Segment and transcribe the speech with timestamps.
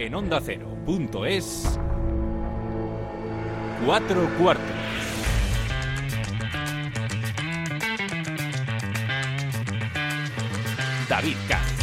[0.00, 0.40] en onda
[1.26, 1.76] es
[3.84, 4.64] cuatro cuartos.
[11.08, 11.78] David Katz.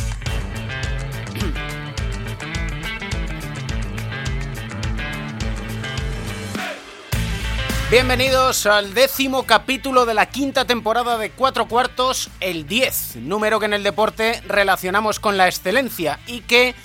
[7.92, 13.66] Bienvenidos al décimo capítulo de la quinta temporada de Cuatro Cuartos, el 10, número que
[13.66, 16.76] en el deporte relacionamos con la excelencia y que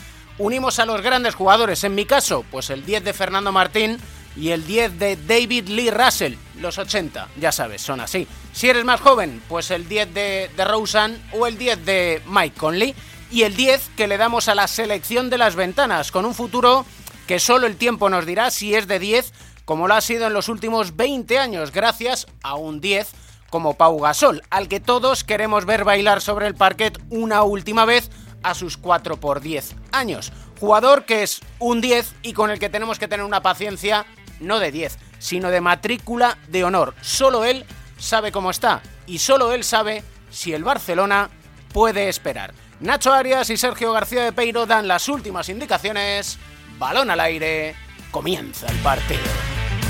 [0.40, 1.84] unimos a los grandes jugadores.
[1.84, 3.98] En mi caso, pues el 10 de Fernando Martín
[4.36, 8.26] y el 10 de David Lee Russell, los 80, ya sabes, son así.
[8.52, 12.56] Si eres más joven, pues el 10 de, de Rosen o el 10 de Mike
[12.56, 12.94] Conley
[13.30, 16.86] y el 10 que le damos a la selección de las ventanas, con un futuro
[17.26, 19.32] que solo el tiempo nos dirá si es de 10
[19.66, 23.08] como lo ha sido en los últimos 20 años, gracias a un 10
[23.50, 28.10] como Pau Gasol, al que todos queremos ver bailar sobre el parquet una última vez
[28.42, 30.32] a sus 4 por 10 años.
[30.58, 34.06] Jugador que es un 10 y con el que tenemos que tener una paciencia
[34.40, 36.94] no de 10, sino de matrícula de honor.
[37.00, 37.64] Solo él
[37.98, 41.30] sabe cómo está y solo él sabe si el Barcelona
[41.72, 42.52] puede esperar.
[42.80, 46.38] Nacho Arias y Sergio García de Peiro dan las últimas indicaciones.
[46.78, 47.74] Balón al aire.
[48.10, 49.20] Comienza el partido.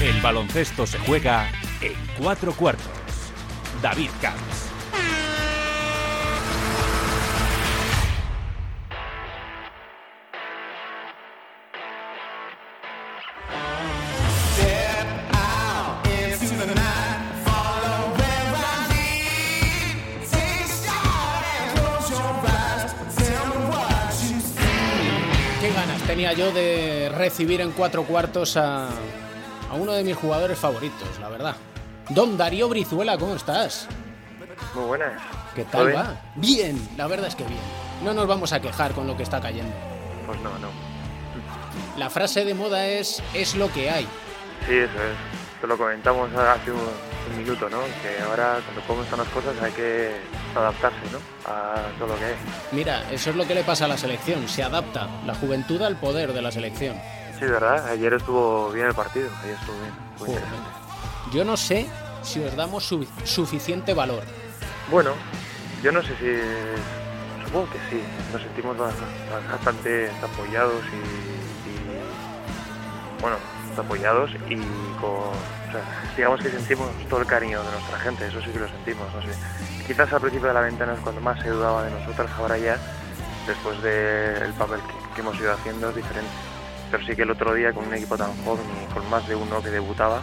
[0.01, 1.48] El baloncesto se juega
[1.81, 2.85] en cuatro cuartos.
[3.81, 4.70] David Camps.
[26.11, 31.28] Tenía yo de recibir en cuatro cuartos a, a uno de mis jugadores favoritos, la
[31.28, 31.55] verdad.
[32.08, 33.86] Don Darío Brizuela, ¿cómo estás?
[34.75, 35.12] Muy buenas.
[35.55, 36.20] ¿Qué tal va?
[36.34, 37.61] Bien, la verdad es que bien.
[38.02, 39.72] No nos vamos a quejar con lo que está cayendo.
[40.27, 40.70] Pues no, no.
[41.97, 44.02] La frase de moda es es lo que hay.
[44.67, 45.61] Sí, eso es.
[45.61, 46.80] Te lo comentamos hace un,
[47.31, 47.78] un minuto, ¿no?
[48.02, 50.17] Que ahora cuando cómo están las cosas hay que
[50.55, 51.18] adaptarse, ¿no?
[51.51, 52.36] A todo lo que es.
[52.73, 54.48] Mira, eso es lo que le pasa a la selección.
[54.48, 56.96] Se adapta la juventud al poder de la selección.
[57.39, 57.89] Sí, verdad.
[57.89, 59.29] Ayer estuvo bien el partido.
[59.42, 59.92] Ayer estuvo bien.
[60.18, 60.42] Muy Joder.
[60.42, 60.70] interesante.
[61.33, 61.86] Yo no sé
[62.23, 64.24] si os damos su- suficiente valor.
[64.91, 65.12] Bueno,
[65.83, 67.45] yo no sé si...
[67.47, 68.02] Supongo que sí.
[68.33, 68.91] Nos sentimos ba-
[69.51, 71.70] bastante apoyados y...
[71.70, 73.36] y, bueno,
[73.80, 74.57] apoyados y
[75.01, 75.30] con...
[76.17, 78.27] Digamos que sentimos todo el cariño de nuestra gente.
[78.27, 79.29] Eso sí que lo sentimos, no sé.
[79.86, 82.30] Quizás al principio de la ventana es cuando más se dudaba de nosotros.
[82.39, 82.77] Ahora ya,
[83.46, 84.80] después del papel
[85.14, 86.30] que, hemos ido haciendo, es diferente.
[86.91, 89.36] Pero sí que el otro día con un equipo tan joven y con más de
[89.36, 90.23] uno que debutaba,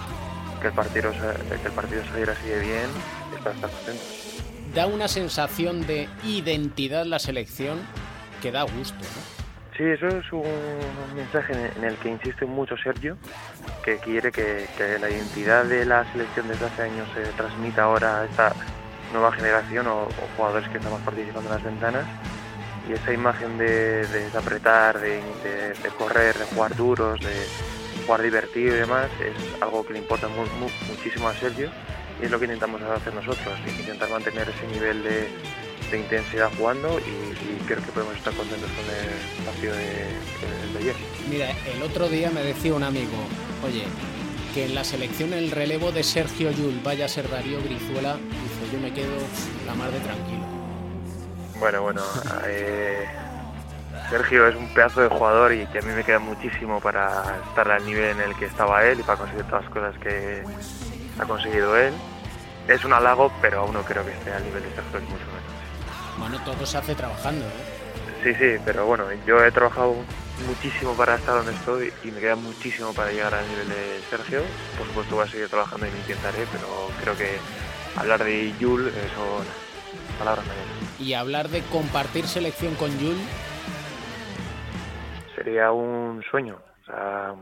[0.61, 2.89] que el partido, que el partido saliera así de bien,
[3.35, 4.03] está estar contento.
[4.73, 7.79] Da una sensación de identidad la selección
[8.41, 8.99] que da gusto.
[8.99, 9.36] ¿no?
[9.77, 10.43] Sí, eso es un
[11.15, 13.15] mensaje en- el que insiste mucho Sergio,
[13.85, 14.67] que quiere que,
[14.99, 18.53] la identidad de la selección desde hace años se transmita ahora a esta
[19.13, 22.05] nueva generación o, jugadores que estamos participando en las ventanas.
[22.89, 25.21] Y esa imagen de, de apretar, de,
[25.97, 27.45] correr, de jugar duros, de
[28.05, 31.69] jugar divertido y demás, es algo que le importa mu- mu- muchísimo a Sergio
[32.21, 35.27] y es lo que intentamos hacer nosotros, intentar mantener ese nivel de,
[35.91, 40.79] de intensidad jugando y, y creo que podemos estar contentos con el partido de, de
[40.79, 40.95] ayer.
[41.29, 43.17] Mira, el otro día me decía un amigo,
[43.65, 43.83] oye,
[44.53, 48.73] que en la selección el relevo de Sergio Yul vaya a ser Darío Brizuela, dice,
[48.73, 49.13] yo me quedo
[49.65, 50.45] la mar de tranquilo.
[51.59, 52.01] Bueno, bueno,
[52.45, 53.05] eh,
[54.09, 57.71] Sergio es un pedazo de jugador y que a mí me queda muchísimo para estar
[57.71, 60.43] al nivel en el que estaba él y para conseguir todas las cosas que
[61.19, 61.93] ha conseguido él.
[62.67, 65.36] Es un halago, pero aún no creo que esté al nivel de Sergio, mucho menos.
[66.17, 67.77] Bueno, todo se hace trabajando, ¿eh?
[68.23, 69.95] Sí, sí, pero bueno, yo he trabajado
[70.47, 74.41] muchísimo para estar donde estoy y me queda muchísimo para llegar al nivel de Sergio.
[74.77, 76.67] Por supuesto voy a seguir trabajando y lo intentaré, pero
[77.01, 77.37] creo que
[77.95, 79.45] hablar de Yul son
[80.17, 80.99] palabras mayores.
[80.99, 83.17] Y hablar de compartir selección con Yul,
[85.37, 86.57] Sería un sueño.
[86.81, 87.35] O sea,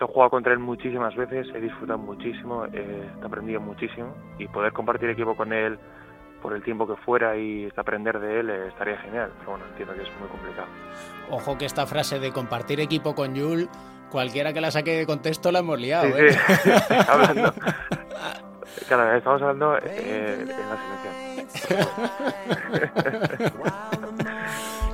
[0.00, 5.10] he jugado contra él muchísimas veces, he disfrutado muchísimo, he aprendido muchísimo y poder compartir
[5.10, 5.78] equipo con él
[6.44, 9.32] por el tiempo que fuera y aprender de él eh, estaría genial.
[9.38, 10.66] Pero bueno, entiendo que es muy complicado.
[11.30, 13.66] ojo que esta frase de compartir equipo con Yul,
[14.10, 16.32] cualquiera que la saque de contexto la hemos liado, Sí, ¿eh?
[16.62, 16.70] sí,
[17.08, 17.54] hablando.
[18.88, 20.76] Claro, estamos hablando eh, en la
[21.64, 23.52] selección.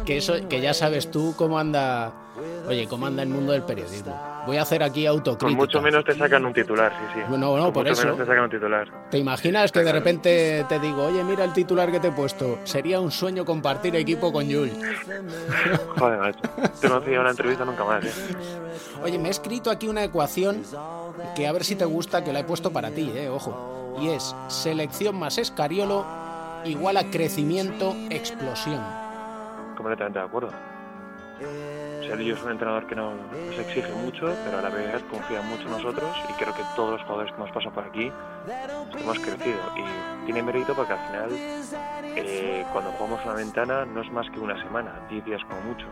[0.06, 2.12] que eso, que ya sabes tú cómo anda
[2.70, 4.17] Oye, ¿cómo anda el mundo del periodismo?
[4.46, 5.46] Voy a hacer aquí autocrítica.
[5.49, 7.20] Con mucho menos te sacan un titular, sí, sí.
[7.28, 8.02] No, no, Con por mucho eso.
[8.05, 8.88] menos te sacan un titular.
[9.11, 12.61] ¿Te imaginas que de repente te digo, oye, mira el titular que te he puesto?
[12.62, 14.78] Sería un sueño compartir equipo con Jules.
[15.99, 16.38] Joder, macho.
[16.81, 18.12] Tú no hacías una entrevista nunca más, ¿eh?
[19.02, 20.62] Oye, me he escrito aquí una ecuación
[21.34, 23.96] que a ver si te gusta, que la he puesto para ti, eh, ojo.
[24.00, 26.06] Y es selección más escariolo
[26.64, 28.81] igual a crecimiento, explosión.
[29.76, 30.50] Completamente de acuerdo.
[32.00, 35.62] Sergio es un entrenador que no nos exige mucho, pero a la vez confía mucho
[35.64, 38.12] en nosotros y creo que todos los jugadores que hemos pasado por aquí
[38.99, 39.58] hemos crecido.
[39.76, 44.38] Y tiene mérito porque al final, eh, cuando jugamos una ventana, no es más que
[44.38, 45.87] una semana, 10 días como mucho.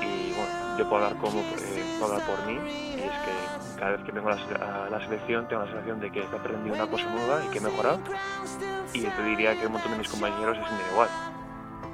[0.00, 3.92] Y bueno, yo puedo hablar, como, eh, puedo hablar por mí, y es que cada
[3.92, 6.74] vez que vengo a la, a la selección tengo la sensación de que he aprendido
[6.74, 8.00] una cosa nueva y que he mejorado.
[8.92, 11.08] Y te diría que un montón de mis compañeros sienten igual.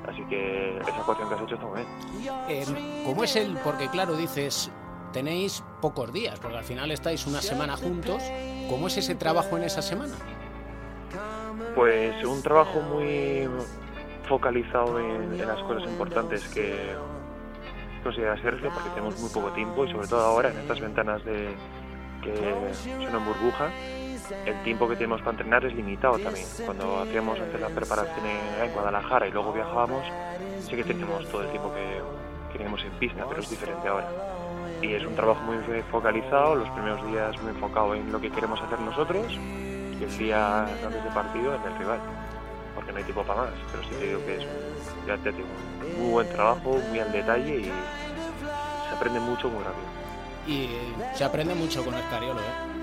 [0.08, 2.34] Así que esa ecuación que has hecho está muy bien.
[2.48, 3.56] Eh, ¿Cómo es el...?
[3.64, 4.70] Porque claro, dices,
[5.12, 8.22] tenéis pocos días, porque al final estáis una semana juntos.
[8.70, 10.14] ¿Cómo es ese trabajo en esa semana?
[11.74, 13.48] Pues un trabajo muy
[14.28, 16.94] focalizado en, en las cosas importantes que
[18.02, 21.54] considera Sergio, porque tenemos muy poco tiempo y sobre todo ahora en estas ventanas de
[22.22, 22.74] que
[23.04, 23.70] son en burbuja,
[24.30, 26.46] el tiempo que tenemos para entrenar es limitado también.
[26.64, 30.04] Cuando hacíamos antes la preparación en, Guadalajara y luego viajábamos,
[30.60, 34.08] sí que teníamos todo el tiempo que queríamos en pista, pero es diferente ahora.
[34.82, 35.56] Y es un trabajo muy
[35.90, 40.64] focalizado, los primeros días muy enfocado en lo que queremos hacer nosotros y el día
[40.64, 42.00] antes de partido en el rival,
[42.74, 44.46] porque no hay tiempo para más, pero sí te digo que es
[45.06, 45.46] ya te digo,
[45.80, 49.86] un muy buen trabajo, muy al detalle y se aprende mucho muy rápido.
[50.46, 50.68] Y
[51.16, 52.75] se aprende mucho con Escariolo, ¿eh?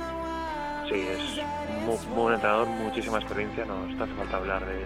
[0.90, 4.84] Sí, es muy, buen entrenador, muchísima experiencia, no te hace falta hablar de,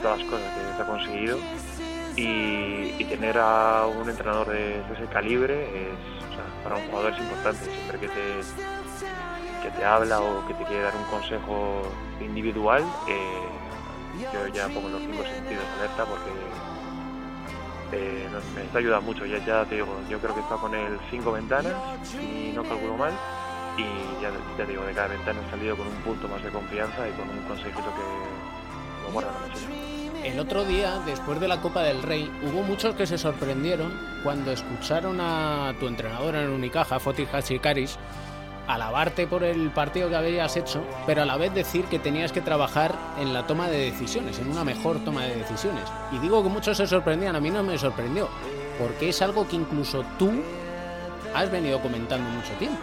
[0.00, 1.38] todas las cosas que se ha conseguido
[2.16, 5.98] y, tener a un entrenador de, ese calibre es,
[6.30, 8.40] o sea, para un jugador es importante, siempre que te,
[9.62, 13.48] que te habla o que te quiere dar un consejo individual, eh,
[14.32, 16.30] yo ya pongo los cinco sentidos alerta porque
[17.92, 19.24] eh, nos- me está ayudando mucho.
[19.26, 21.82] Ya, ya te digo, yo creo que estado con él cinco ventanas,
[22.20, 23.14] si no calculo mal,
[23.78, 27.08] y ya, ya digo, de cada ventana he salido con un punto más de confianza
[27.08, 29.30] y con un consejito que mochila.
[30.24, 33.92] El otro día, después de la Copa del Rey, hubo muchos que se sorprendieron
[34.24, 37.96] cuando escucharon a tu entrenador en Unicaja, Fotis Hachikaris,
[38.66, 42.40] alabarte por el partido que habías hecho, pero a la vez decir que tenías que
[42.40, 45.84] trabajar en la toma de decisiones, en una mejor toma de decisiones.
[46.10, 48.28] Y digo que muchos se sorprendían, a mí no me sorprendió,
[48.78, 50.32] porque es algo que incluso tú
[51.34, 52.82] has venido comentando mucho tiempo.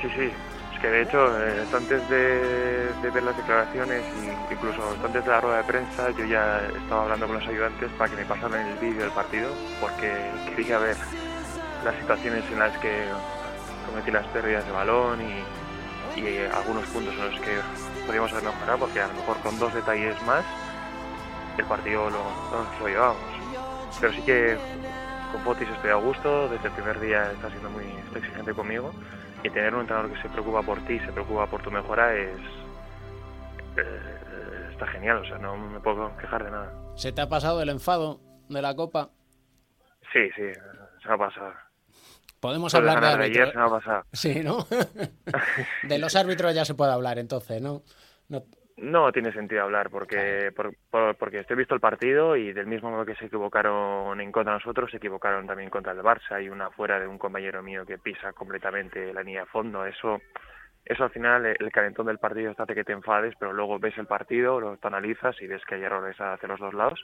[0.00, 0.30] Sí, sí.
[0.74, 4.02] Es que de hecho, eh, antes de, ver las declaraciones
[4.50, 8.10] incluso antes de la rueda de prensa, yo ya estaba hablando con los ayudantes para
[8.10, 9.48] que me pasaran el vídeo del partido,
[9.80, 10.12] porque
[10.54, 10.96] quería ver
[11.82, 13.06] las situaciones en las que
[13.86, 15.44] cometí las pérdidas de balón y,
[16.54, 17.58] algunos puntos en los que
[18.06, 20.44] podíamos haber mejorado, porque a lo mejor con dos detalles más
[21.58, 23.20] el partido lo, lo, lo llevábamos.
[24.00, 24.56] Pero sí que
[25.30, 27.84] con Potis estoy a gusto, desde el primer día está siendo muy
[28.14, 28.92] exigente conmigo
[29.46, 32.38] y tener un entrenador que se preocupa por ti, se preocupa por tu mejora es
[33.76, 36.72] eh, está genial, o sea, no me puedo quejar de nada.
[36.96, 39.10] ¿Se te ha pasado el enfado de la Copa?
[40.12, 40.52] Sí, sí,
[41.02, 41.52] se me ha pasado.
[42.40, 43.38] Podemos hablar de ganar árbitros.
[43.38, 44.04] ayer se me ha pasado.
[44.12, 44.66] Sí, ¿no?
[45.88, 47.82] de los árbitros ya se puede hablar entonces, ¿no?
[48.28, 48.44] no
[48.78, 52.90] No tiene sentido hablar porque por, por- porque estoy visto el partido y del mismo
[52.90, 56.32] modo que se equivocaron en contra de nosotros, se equivocaron también contra el Barça.
[56.32, 59.86] Hay una fuera de un compañero mío que pisa completamente la línea de fondo.
[59.86, 60.20] Eso,
[60.84, 64.06] eso al final, el calentón del partido hace que te enfades, pero luego ves el
[64.06, 67.02] partido, lo analizas y ves que hay errores hacia los dos lados.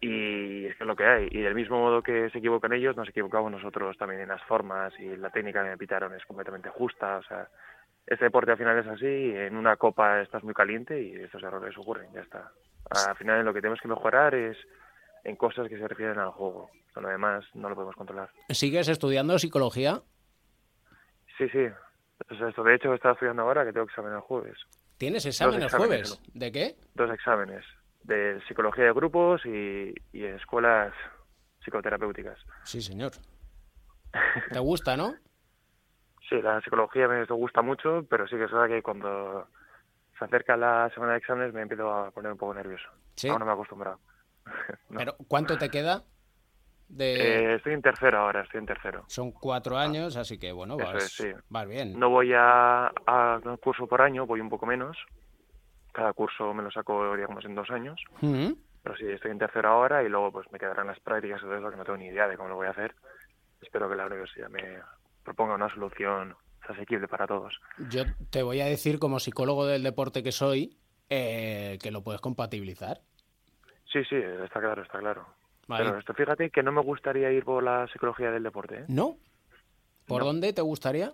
[0.00, 1.28] Y es que es lo que hay.
[1.30, 4.92] Y del mismo modo que se equivocan ellos, nos equivocamos nosotros también en las formas
[4.98, 7.18] y la técnica que me pitaron es completamente justa.
[7.18, 7.48] O sea,
[8.06, 11.76] este deporte al final es así, en una copa estás muy caliente y estos errores
[11.78, 12.50] ocurren, ya está.
[13.08, 14.56] Al final lo que tenemos que mejorar es
[15.24, 16.70] en cosas que se refieren al juego.
[16.94, 18.30] Lo demás no lo podemos controlar.
[18.50, 20.02] ¿Sigues estudiando psicología?
[21.38, 21.66] Sí, sí.
[22.30, 24.56] O sea, esto de hecho estaba estudiando ahora que tengo examen el jueves.
[24.98, 26.20] ¿Tienes examen el jueves?
[26.32, 26.76] ¿De qué?
[26.94, 27.64] Dos exámenes
[28.04, 30.92] de psicología de grupos y, y escuelas
[31.64, 32.38] psicoterapéuticas.
[32.62, 33.12] Sí, señor.
[34.52, 35.14] ¿Te gusta, no?
[36.28, 39.46] Sí, la psicología me gusta mucho, pero sí que es verdad que cuando
[40.18, 42.88] se acerca la semana de exámenes me empiezo a poner un poco nervioso.
[43.14, 43.28] Sí.
[43.28, 43.98] Aún no me he acostumbrado.
[44.90, 44.98] No.
[44.98, 46.04] Pero ¿cuánto te queda?
[46.88, 47.14] De...
[47.14, 49.04] Eh, estoy en tercero ahora, estoy en tercero.
[49.08, 51.32] Son cuatro años, así que bueno, vas, es, sí.
[51.48, 51.98] vas bien.
[51.98, 54.96] No voy a, a un curso por año, voy un poco menos.
[55.92, 58.00] Cada curso me lo saco, digamos, en dos años.
[58.20, 61.56] Pero sí, estoy en tercera hora y luego pues me quedarán las prácticas y todo
[61.56, 62.94] eso que no tengo ni idea de cómo lo voy a hacer.
[63.62, 64.78] Espero que la universidad me
[65.24, 66.34] proponga una solución
[66.68, 67.60] asequible para todos.
[67.90, 70.76] Yo te voy a decir como psicólogo del deporte que soy
[71.10, 72.98] eh, que lo puedes compatibilizar.
[73.92, 75.26] Sí, sí, está claro, está claro.
[75.68, 78.80] Pero esto, fíjate que no me gustaría ir por la psicología del deporte.
[78.80, 78.84] ¿eh?
[78.88, 79.16] ¿No?
[80.06, 81.12] ¿Por dónde te gustaría?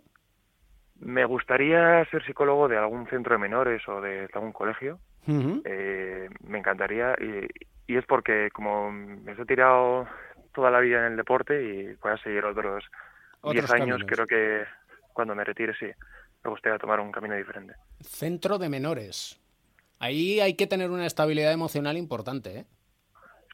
[0.99, 4.99] Me gustaría ser psicólogo de algún centro de menores o de algún colegio.
[5.27, 10.07] eh, me encantaría y, y, es porque como me he tirado
[10.55, 12.85] toda la vida en el deporte y voy a seguir otros
[13.43, 14.65] 10 años, creo que
[15.13, 15.87] cuando me retire sí,
[16.45, 17.75] me gustaría tomar un camino diferente.
[18.01, 19.41] Centro de menores.
[19.99, 22.65] Ahí hay que tener una estabilidad emocional importante, ¿eh?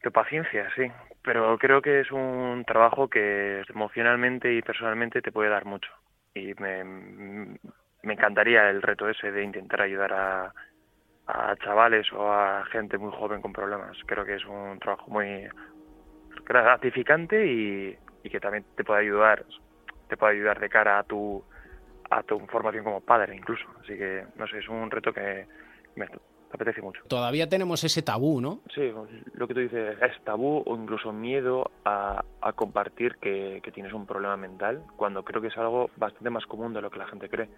[0.03, 0.85] Que paciencia, sí.
[1.23, 5.91] Pero creo que es un trabajo que emocionalmente y personalmente te puede dar mucho.
[6.35, 10.55] Y me, me encantaría el reto ese de intentar ayudar a,
[11.27, 13.97] a chavales o a gente muy joven con problemas.
[14.07, 15.49] Creo que es un trabajo muy
[16.45, 19.45] gratificante y, y que también te puede ayudar,
[20.09, 21.43] te puede ayudar de cara a tu
[22.11, 23.65] a tu formación como padre incluso.
[23.83, 25.47] Así que, no sé, es un reto que
[25.97, 26.07] me,
[26.53, 27.03] apetece mucho.
[27.09, 28.61] Todavía tenemos ese tabú, ¿no?
[28.75, 28.93] Sí,
[29.35, 33.93] lo que tú dices es tabú o incluso miedo a, a compartir que, que, tienes
[33.93, 37.07] un problema mental, cuando creo que es algo bastante más común de lo que la
[37.07, 37.49] gente cree.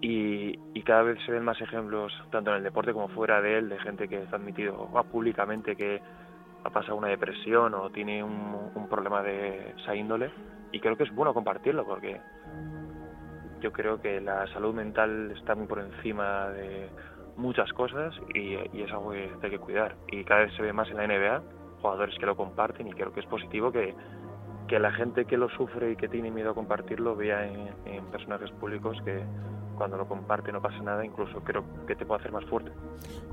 [0.00, 3.58] Y, y cada vez se ven más ejemplos, tanto en el deporte como fuera de
[3.58, 6.00] él, de gente que está admitido públicamente que
[6.64, 10.30] ha pasado una depresión o tiene un, un problema de esa índole.
[10.72, 12.20] Y creo que es bueno compartirlo porque
[13.60, 16.88] yo creo que la salud mental está muy por encima de
[17.36, 19.96] muchas cosas y, y, es algo que hay que cuidar.
[20.08, 21.42] Y cada vez se ve más en la NBA,
[21.80, 23.94] jugadores que lo comparten y creo que es positivo que,
[24.66, 28.04] que la gente que lo sufre y que tiene miedo a compartirlo vea en, en
[28.06, 29.22] personajes públicos que
[29.76, 32.70] cuando lo comparte no pasa nada, incluso creo que te puede hacer más fuerte.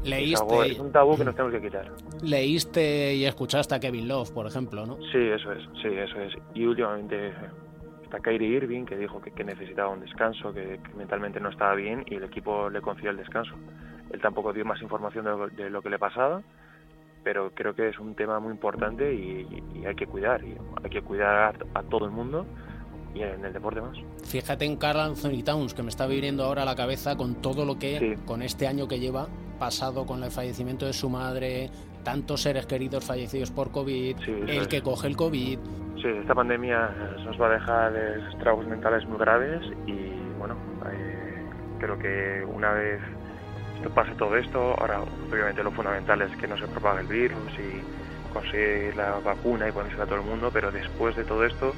[0.03, 1.91] Leíste, es, algo, es un tabú que nos tenemos que quitar.
[2.23, 4.95] Leíste y escuchaste a Kevin Love, por ejemplo, ¿no?
[5.11, 6.33] Sí, eso es, sí, eso es.
[6.53, 7.33] Y últimamente
[8.03, 11.75] está Kyrie Irving, que dijo que, que necesitaba un descanso, que, que, mentalmente no estaba
[11.75, 13.53] bien y el equipo le concedió el descanso.
[14.09, 16.41] Él tampoco dio más información de lo, de lo que le pasaba,
[17.23, 20.89] pero creo que es un tema muy importante y, y hay que cuidar, y hay
[20.89, 22.45] que cuidar a, a, todo el mundo
[23.13, 23.97] y en el deporte más.
[24.23, 27.65] Fíjate en Carl Anthony Towns, que me está viniendo ahora a la cabeza con todo
[27.65, 28.23] lo que, sí.
[28.25, 31.69] con este año que lleva pasado con el fallecimiento de su madre,
[32.03, 34.67] tantos seres queridos fallecidos por COVID, sí, el es.
[34.67, 35.59] que coge el COVID,
[36.01, 36.89] Sí, esta pandemia
[37.25, 37.93] nos va a dejar
[38.31, 40.55] estragos mentales muy graves y bueno,
[40.89, 41.45] eh,
[41.77, 43.01] creo que una vez
[43.89, 48.33] pase todo esto, ahora obviamente lo fundamental es que no se propague el virus y
[48.33, 51.73] conseguir la vacuna y ponerse a todo el mundo, pero después de todo esto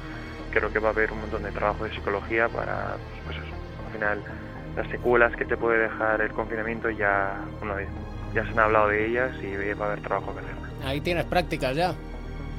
[0.50, 3.54] creo que va a haber un montón de trabajo de psicología para, pues, eso,
[3.86, 4.22] al final
[4.76, 7.74] las secuelas que te puede dejar el confinamiento ya, bueno,
[8.34, 10.54] ya se han hablado de ellas y va a haber trabajo que hacer.
[10.84, 11.94] Ahí tienes prácticas ya.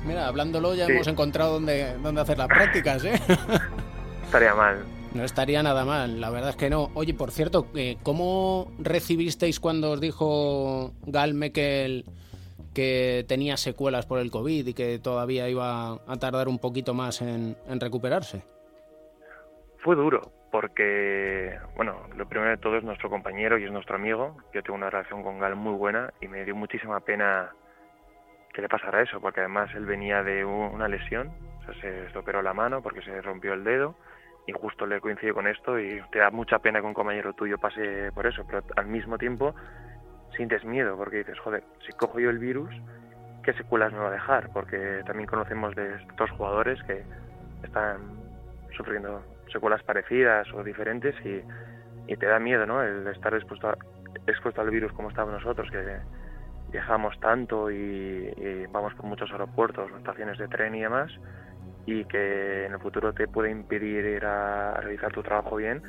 [0.05, 0.91] Mira, hablándolo ya sí.
[0.91, 3.19] hemos encontrado dónde, dónde hacer las prácticas, ¿eh?
[4.25, 4.83] Estaría mal.
[5.15, 6.89] No estaría nada mal, la verdad es que no.
[6.95, 12.05] Oye, por cierto, eh, ¿cómo recibisteis cuando os dijo Gal Mekel
[12.73, 17.21] que tenía secuelas por el COVID y que todavía iba a tardar un poquito más
[17.21, 18.43] en, recuperarse?
[19.83, 24.37] Fue duro, porque, bueno, lo primero de todo es nuestro compañero y es nuestro amigo.
[24.51, 27.51] Yo tengo una relación con Gal muy buena y me dio muchísima pena
[28.51, 32.41] que le pasara eso, porque además él venía de una lesión, o sea, se operó
[32.41, 33.95] la mano porque se rompió el dedo
[34.45, 37.57] y justo le coincide con esto y te da mucha pena que un compañero tuyo
[37.57, 39.55] pase por eso, pero al mismo tiempo
[40.35, 42.73] sientes miedo porque dices, joder, si cojo yo el virus,
[43.43, 44.49] ¿qué secuelas me va a dejar?
[44.51, 47.03] Porque también conocemos de estos jugadores que
[47.63, 47.99] están
[48.75, 51.41] sufriendo secuelas parecidas o diferentes y,
[52.11, 52.81] y te da miedo, ¿no?
[52.81, 53.77] El estar expuesto, a,
[54.27, 55.99] expuesto al virus como estamos nosotros, que
[56.71, 61.11] viajamos tanto y, y, vamos por muchos aeropuertos, estaciones de tren y demás,
[61.85, 65.81] y que en el futuro te puede impedir ir a, realizar tu trabajo bien,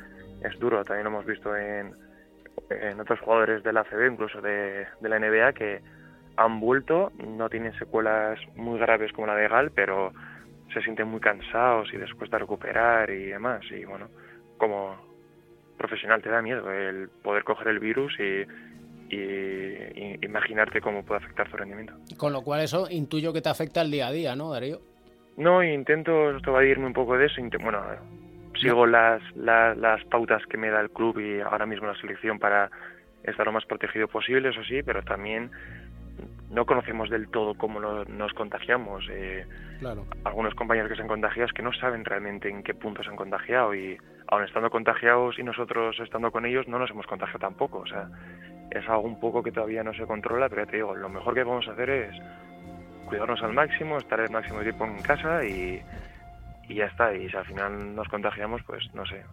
[0.43, 0.83] es duro.
[0.83, 1.93] También lo hemos visto en,
[2.69, 5.81] en otros jugadores de la ACB, incluso de, de, la NBA, que
[6.37, 10.11] han vuelto, no tienen secuelas muy graves como la de Gal, pero
[10.73, 13.63] se sienten muy cansados y les cuesta recuperar y demás.
[13.71, 14.09] Y bueno,
[14.57, 14.97] como
[15.77, 18.45] profesional te da miedo el poder coger el virus y
[19.09, 21.93] y, y, imaginarte cómo puede afectar tu rendimiento.
[22.17, 24.81] Con lo cual eso intuyo que te afecta el día a día, ¿no, Darío?
[25.37, 27.41] No, intento evadirme un poco de eso.
[27.61, 27.81] Bueno,
[28.59, 32.39] sigo las, las, las pautas que me da el club y ahora mismo la selección
[32.39, 32.69] para
[33.23, 35.51] estar lo más protegido posible, eso sí, pero también
[36.49, 39.05] no conocemos del todo cómo nos contagiamos.
[39.11, 39.45] Eh,
[39.79, 40.05] claro.
[40.23, 43.09] Algunos compañeros que se han contagiado es que no saben realmente en qué punto se
[43.09, 47.39] han contagiado y aun estando contagiados y nosotros estando con ellos no nos hemos contagiado
[47.39, 47.79] tampoco.
[47.79, 48.09] O sea,
[48.71, 51.33] es algo un poco que todavía no se controla, pero ya te digo, lo mejor
[51.33, 52.15] que podemos hacer es
[53.05, 55.81] cuidarnos al máximo, estar el máximo tiempo en casa y,
[56.67, 57.13] y ya está.
[57.15, 59.23] Y si al final nos contagiamos, pues no sé,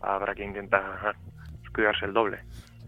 [0.00, 1.16] habrá que intentar
[1.74, 2.38] cuidarse el doble.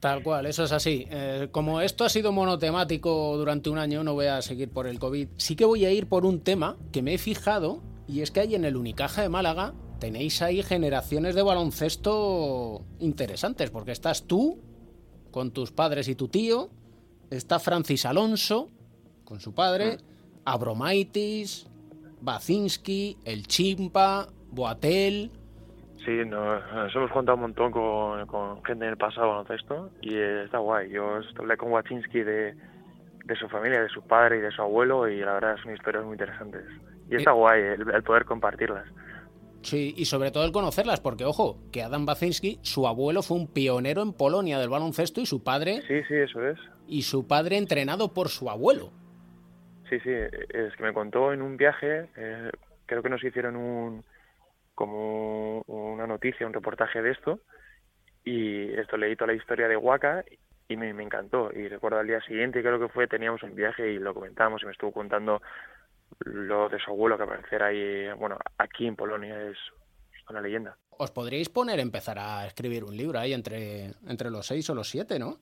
[0.00, 1.06] Tal cual, eso es así.
[1.10, 4.98] Eh, como esto ha sido monotemático durante un año, no voy a seguir por el
[4.98, 5.28] COVID.
[5.36, 8.40] Sí que voy a ir por un tema que me he fijado, y es que
[8.40, 14.60] hay en el Unicaja de Málaga tenéis ahí generaciones de baloncesto interesantes, porque estás tú
[15.32, 16.70] con tus padres y tu tío,
[17.30, 18.70] está Francis Alonso
[19.28, 20.00] con su padre, mm.
[20.46, 21.68] Abromaitis,
[22.22, 25.30] Bacinski, El Chimpa, Boatel,
[26.04, 26.62] Sí, nos,
[26.94, 30.90] hemos contado un montón con, con gente en el pasado esto y está guay.
[30.90, 32.54] Yo hablé con Wachinski de,
[33.24, 36.04] de su familia, de su padre y de su abuelo y la verdad son historias
[36.04, 36.62] muy interesantes.
[37.10, 38.86] Y está guay el, poder compartirlas.
[39.62, 43.48] Sí, y sobre todo el conocerlas, porque ojo, que Adam Bacinski, su abuelo fue un
[43.48, 45.82] pionero en Polonia del baloncesto y su padre...
[45.88, 46.58] Sí, sí, eso es.
[46.86, 48.92] Y su padre entrenado por su abuelo.
[49.88, 52.50] Sí, sí, es que me contó en un viaje, eh,
[52.86, 54.04] creo que nos hicieron un
[54.74, 57.40] como una noticia, un reportaje de esto,
[58.24, 60.24] y esto leí toda la historia de Huaca
[60.68, 61.50] y me, encantó.
[61.52, 64.66] Y recuerdo al día siguiente, creo que fue, teníamos un viaje y lo comentamos y
[64.66, 65.42] me estuvo contando
[66.20, 69.56] lo de su abuelo que aparecer ahí, bueno, aquí en Polonia es
[70.28, 70.76] una leyenda.
[70.90, 74.88] Os podríais poner, empezar a escribir un libro ahí entre, entre los seis o los
[74.88, 75.38] siete, ¿no?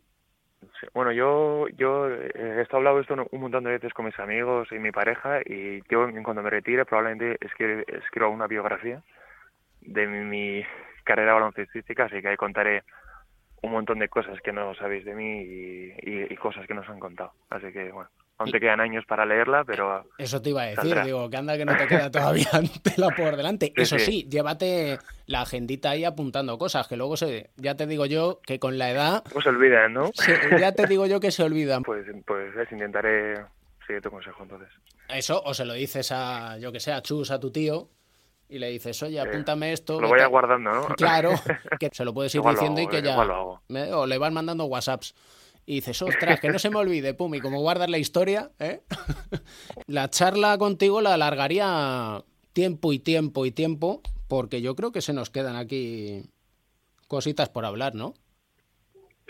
[0.95, 4.69] Bueno, yo, yo eh, he estado hablando esto un montón de veces con mis amigos
[4.73, 9.03] y mi pareja y yo cuando me retire probablemente escriba una biografía
[9.83, 10.65] de mi,
[11.07, 12.83] carrera baloncestística, así que ahí contaré
[13.63, 15.41] un montón de cosas que no sabéis de mí
[16.03, 17.33] y, cosas que nos han contado.
[17.49, 20.05] Así que, bueno, aún te quedan años para leerla, pero...
[20.19, 22.49] Eso te iba a decir, digo, que anda que no te queda todavía
[22.83, 23.73] tela por delante.
[23.77, 24.27] Eso sí.
[24.29, 27.51] llévate la agendita ahí apuntando cosas, que luego se...
[27.57, 29.25] Ya te digo yo que con la edad...
[29.33, 30.11] Pues se olvidan, ¿no?
[30.59, 31.83] ya te digo yo que se olvidan.
[31.97, 33.35] Pues, pues intentaré
[33.87, 34.69] seguir tu consejo entonces.
[35.09, 37.89] Eso, o se lo dices a, yo que sé, a Chus, a tu tío,
[38.49, 40.01] y le dices, oye, apúntame esto.
[40.01, 40.87] Lo voy guardando, ¿no?
[40.97, 41.31] Claro,
[41.81, 43.19] que se lo puedes ir diciendo y que ya.
[43.19, 45.15] o le van mandando WhatsApps.
[45.67, 48.83] Y dices, ostras, que no se me olvide, pum, y como guardas la historia, ¿eh?
[49.89, 55.13] la charla contigo la alargaría tiempo y tiempo y tiempo, porque yo creo que se
[55.13, 56.23] nos quedan aquí
[57.09, 58.15] cositas por hablar, ¿no?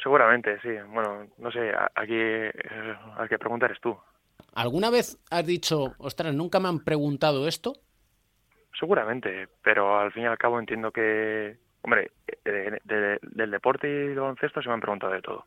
[0.02, 0.68] Seguramente, sí.
[0.92, 2.52] Bueno, no sé, aquí eh,
[3.16, 3.96] al que preguntar es tú.
[4.54, 7.72] ¿Alguna vez has dicho, ostras, nunca me han preguntado esto?
[8.78, 12.10] Seguramente, pero al fin y al cabo entiendo que, hombre,
[12.44, 15.46] del deporte y del baloncesto se me han preguntado de todo.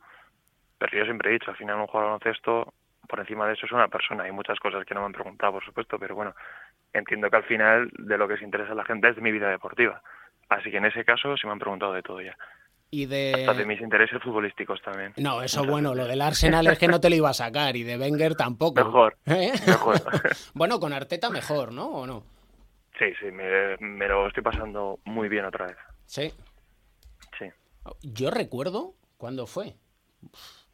[0.79, 2.73] Pero yo siempre he dicho, al final un jugador baloncesto,
[3.07, 4.23] por encima de eso es una persona.
[4.23, 6.33] Hay muchas cosas que no me han preguntado, por supuesto, pero bueno,
[6.93, 9.31] entiendo que al final de lo que se interesa a la gente es de mi
[9.31, 10.01] vida deportiva.
[10.47, 12.35] Así que en ese caso se me han preguntado de todo ya.
[12.91, 13.33] Y de...
[13.35, 15.13] Hasta de mis intereses futbolísticos también.
[15.17, 17.83] No, eso bueno, lo del Arsenal es que no te lo iba a sacar y
[17.83, 18.83] de Wenger tampoco.
[18.83, 19.51] Mejor, ¿Eh?
[19.67, 20.01] mejor.
[20.53, 21.87] bueno, con Arteta mejor, ¿no?
[21.87, 22.23] ¿O no?
[22.97, 25.77] Sí, sí, me, lo estoy pasando muy bien otra vez.
[26.05, 26.33] Sí.
[27.37, 27.45] Sí.
[28.01, 29.75] Yo recuerdo cuándo fue.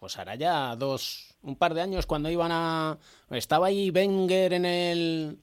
[0.05, 2.99] Pues hará ya dos, un par de años cuando iban a.
[3.31, 5.39] Estaba ahí Wenger en el,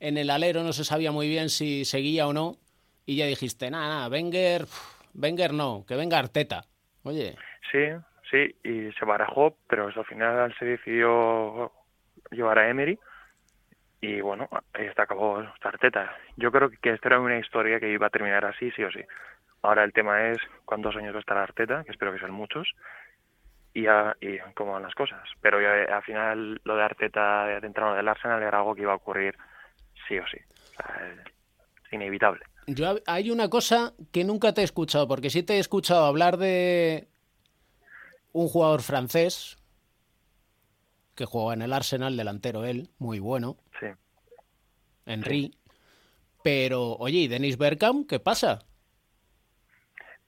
[0.00, 2.56] en el alero, no se sabía muy bien si seguía o no.
[3.04, 4.64] Y ya dijiste, nada, nada, Wenger,
[5.14, 6.64] Wenger no, que venga Arteta.
[7.02, 7.36] Oye.
[7.70, 7.88] Sí,
[8.30, 11.70] sí, y se barajó, pero al final se decidió
[12.30, 12.98] llevar a Emery
[14.00, 16.16] y bueno, ahí está acabó Arteta.
[16.38, 19.00] Yo creo que esta era una historia que iba a terminar así, sí o sí.
[19.60, 22.72] Ahora el tema es cuántos años va a estar Arteta, que espero que sean muchos,
[23.76, 23.86] y,
[24.26, 25.20] y cómo van las cosas.
[25.40, 28.96] Pero al final lo de Arteta de entrenador del Arsenal era algo que iba a
[28.96, 29.36] ocurrir
[30.08, 30.38] sí o sí.
[31.86, 32.44] es inevitable.
[32.66, 36.36] Yo hay una cosa que nunca te he escuchado, porque sí te he escuchado hablar
[36.36, 37.06] de
[38.32, 39.58] un jugador francés,
[41.14, 43.56] que juega en el Arsenal, delantero él, muy bueno.
[43.78, 43.86] Sí.
[45.06, 45.54] Henry.
[46.42, 48.60] Pero, oye, ¿y Dennis Bergkamp qué pasa?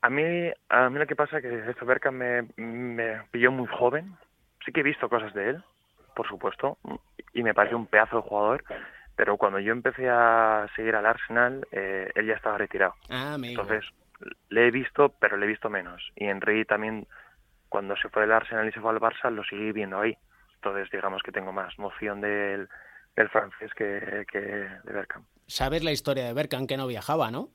[0.01, 0.23] A mí,
[0.69, 4.17] a mí lo que pasa es que este Bergkamp me, me pilló muy joven.
[4.65, 5.65] Sí que he visto cosas de él,
[6.15, 6.79] por supuesto,
[7.33, 8.65] y me pareció un pedazo de jugador.
[9.17, 12.95] Pero cuando yo empecé a seguir al Arsenal, eh, él ya estaba retirado.
[13.11, 13.85] Ah, Entonces,
[14.49, 16.13] le he visto, pero le he visto menos.
[16.15, 17.07] Y Henry también,
[17.69, 20.17] cuando se fue del Arsenal y se fue al Barça, lo seguí viendo ahí.
[20.55, 22.69] Entonces, digamos que tengo más noción del,
[23.31, 25.25] francés que, de Berkham.
[25.47, 27.49] ¿Sabes la historia de Berkham que no viajaba, no?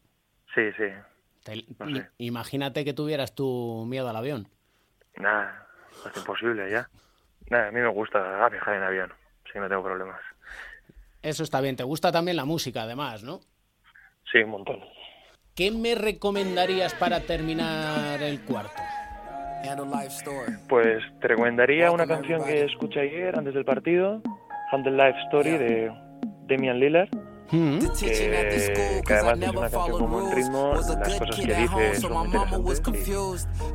[0.53, 0.89] Sí, sí.
[2.17, 4.47] Imagínate que tuvieras tu miedo al avión.
[5.17, 5.67] Nada,
[6.09, 6.89] es imposible ya.
[7.49, 9.13] Nada, a mí me gusta viajar en avión,
[9.51, 10.19] sí, no tengo problemas.
[11.21, 11.75] Eso está bien.
[11.75, 13.39] ¿Te gusta también la música, además, no?
[14.31, 14.79] Sí, un montón.
[15.55, 18.81] ¿Qué me recomendarías para terminar el cuarto?
[20.67, 24.21] Pues te recomendaría una canción que escuché ayer antes del partido,
[24.71, 25.91] Handle Life Story de
[26.47, 27.09] Damian Lillard
[27.53, 27.79] Mm.
[27.99, 32.27] que, que además es una canción con buen ritmo, las cosas que dice son muy
[32.29, 32.91] interesantes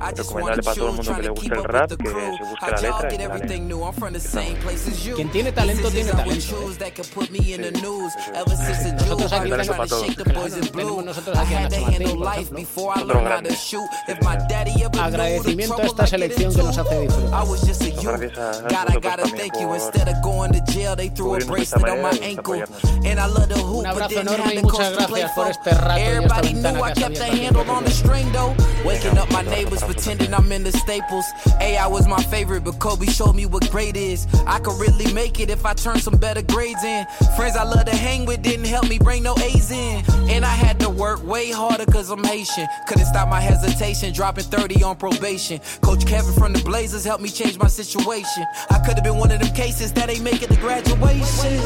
[0.08, 2.80] y recomendable para todo el mundo que le guste el rap, que se busque la
[2.80, 3.58] letra y la lea.
[5.14, 6.56] Quien tiene talento, tiene talento.
[8.28, 8.44] ¿eh?
[8.96, 10.16] Nosotros aquí Talento para todos.
[10.72, 13.18] tenemos nosotros aquí a Nacho Martín, por ejemplo.
[14.98, 17.44] Agradecimiento a esta selección que nos hace disfrutar.
[18.62, 19.26] Gracias a,
[19.68, 20.48] a vosotros también
[20.96, 22.86] por cubrirnos de esta manera y apoyarnos.
[23.68, 27.61] Un abrazo enorme y muchas gracias por este rato y esta ventana que has abierto
[27.61, 27.68] aquí.
[28.85, 31.26] Waking up my neighbors pretending I'm in the staples.
[31.61, 34.26] AI was my favorite, but Kobe showed me what great is.
[34.46, 37.07] I could really make it if I turn some better grades in.
[37.37, 40.04] Friends I love to hang with didn't help me bring no A's in.
[40.28, 42.66] And I had to work way harder cause I'm Haitian.
[42.87, 45.61] Couldn't stop my hesitation, dropping 30 on probation.
[45.83, 48.44] Coach Kevin from the Blazers helped me change my situation.
[48.70, 51.61] I could have been one of them cases that ain't make it to graduation.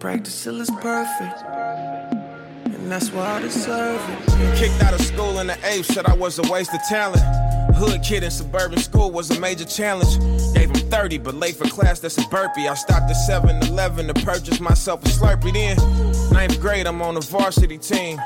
[0.00, 1.42] Practice till it's perfect.
[2.64, 4.56] And that's why I deserve it.
[4.56, 7.20] Kicked out of school in the eighth, said I was a waste of talent.
[7.74, 10.18] Hood kid in suburban school was a major challenge.
[10.54, 12.68] Gave him 30, but late for class, that's a burpee.
[12.68, 15.52] I stopped at 7 Eleven to purchase myself a Slurpee.
[15.52, 18.18] Then, ninth grade, I'm on the varsity team.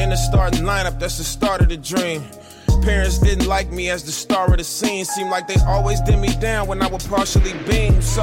[0.00, 2.22] In the starting lineup, that's the start of the dream.
[2.84, 5.06] Parents didn't like me as the star of the scene.
[5.06, 8.02] Seemed like they always did me down when I would partially beam.
[8.02, 8.22] So,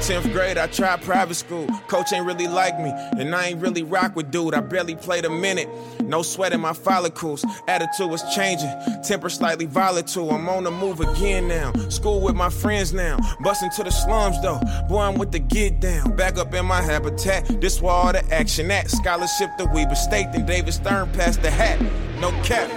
[0.00, 1.68] 10th grade, I tried private school.
[1.86, 4.52] Coach ain't really like me, and I ain't really rock with dude.
[4.52, 5.68] I barely played a minute.
[6.02, 7.44] No sweat in my follicles.
[7.68, 8.68] Attitude was changing.
[9.04, 10.32] Temper slightly volatile.
[10.32, 11.72] I'm on the move again now.
[11.88, 13.18] School with my friends now.
[13.44, 14.60] Busting to the slums though.
[14.88, 16.16] Boy, I'm with the get down.
[16.16, 17.60] Back up in my habitat.
[17.60, 18.90] This where all the action at.
[18.90, 20.32] Scholarship to Weber State.
[20.32, 21.80] Then David Stern passed the hat.
[22.20, 22.68] No cap.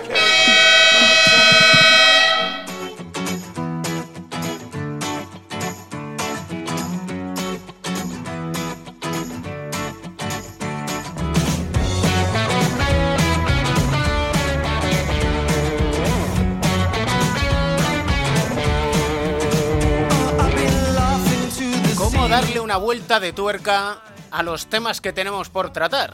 [22.78, 23.98] Una vuelta de tuerca
[24.30, 26.14] a los temas que tenemos por tratar?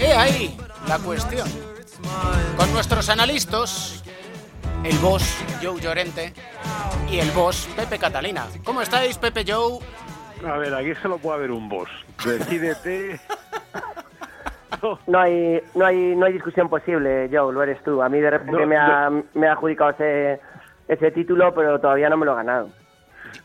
[0.00, 0.56] He ahí
[0.88, 1.46] la cuestión.
[2.56, 4.02] Con nuestros analistas,
[4.82, 6.32] el boss Joe Llorente
[7.10, 8.46] y el boss Pepe Catalina.
[8.64, 9.78] ¿Cómo estáis, Pepe Joe?
[10.46, 11.90] A ver, aquí solo puede haber un boss.
[12.24, 13.20] Decídete.
[15.06, 18.00] No hay, no hay, no hay discusión posible, Joe, lo eres tú.
[18.02, 20.40] A mí de repente No, me, ha, me ha adjudicado ese,
[20.88, 22.70] ese título, pero todavía no me lo he ganado.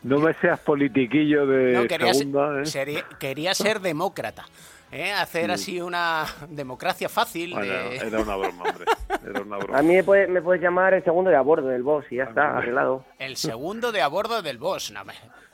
[0.03, 2.65] No me seas politiquillo de No, quería, ser, segunda, ¿eh?
[2.65, 4.45] sería- quería ser demócrata.
[4.91, 5.11] ¿eh?
[5.11, 7.53] Hacer así una democracia fácil.
[7.53, 8.85] Bueno, de- era una broma, hombre.
[9.29, 9.79] Era una broma.
[9.79, 12.17] A mí me, puede- me puedes llamar el segundo de a bordo del boss y
[12.17, 13.05] ya está, arreglado.
[13.19, 14.91] El segundo de a bordo del boss.
[14.91, 15.01] No,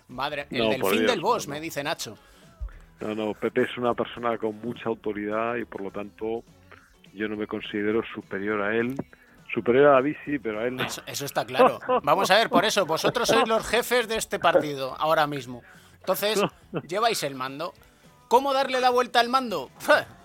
[0.10, 2.17] madre, el No, del por fin Dios, del boss, no, me dice Nacho.
[3.00, 6.44] No, no, Pepe es una persona con mucha autoridad y por lo tanto
[7.13, 8.96] yo no me considero superior a él.
[9.53, 10.83] Superior a David sí, pero a él no.
[10.83, 11.79] Eso, eso está claro.
[12.03, 15.61] Vamos a ver, por eso, vosotros sois los jefes de este partido ahora mismo.
[15.99, 16.41] Entonces,
[16.87, 17.73] lleváis el mando.
[18.27, 19.69] ¿Cómo darle la vuelta al mando?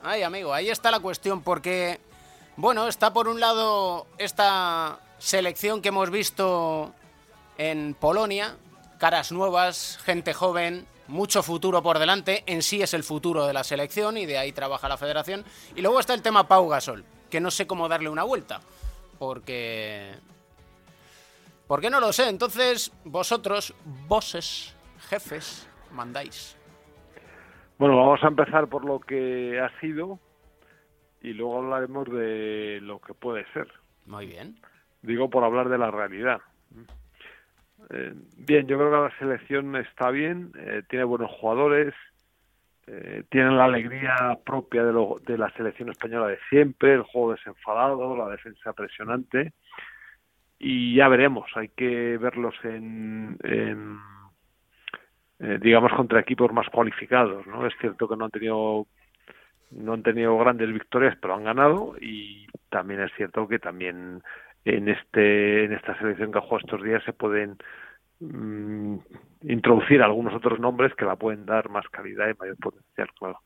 [0.04, 1.98] Ay, amigo, ahí está la cuestión, porque,
[2.56, 6.94] bueno, está por un lado esta selección que hemos visto
[7.58, 8.56] en Polonia,
[8.98, 13.64] caras nuevas, gente joven, mucho futuro por delante, en sí es el futuro de la
[13.64, 15.44] selección y de ahí trabaja la federación.
[15.74, 18.60] Y luego está el tema Pau Gasol, que no sé cómo darle una vuelta,
[19.18, 20.14] porque...
[21.66, 23.74] Porque no lo sé, entonces vosotros,
[24.06, 24.76] bosses,
[25.08, 26.56] jefes, mandáis.
[27.78, 30.18] Bueno, vamos a empezar por lo que ha sido
[31.20, 33.68] y luego hablaremos de lo que puede ser.
[34.06, 34.60] Muy bien.
[35.02, 36.40] Digo por hablar de la realidad.
[37.90, 41.94] Eh, bien, yo creo que la selección está bien, eh, tiene buenos jugadores,
[42.86, 47.32] eh, tienen la alegría propia de, lo- de la selección española de siempre, el juego
[47.32, 49.52] desenfadado, la defensa presionante
[50.58, 53.98] y ya veremos, hay que verlos en, en,
[55.40, 57.66] eh, digamos contra equipos más cualificados, ¿no?
[57.66, 58.86] Es cierto que no han tenido
[59.70, 64.22] no han tenido grandes victorias, pero han ganado y también es cierto que también
[64.64, 67.56] en este en esta selección que ha jugado estos días se pueden
[68.20, 68.96] mm,
[69.42, 73.38] introducir algunos otros nombres que la pueden dar más calidad y mayor potencial, claro.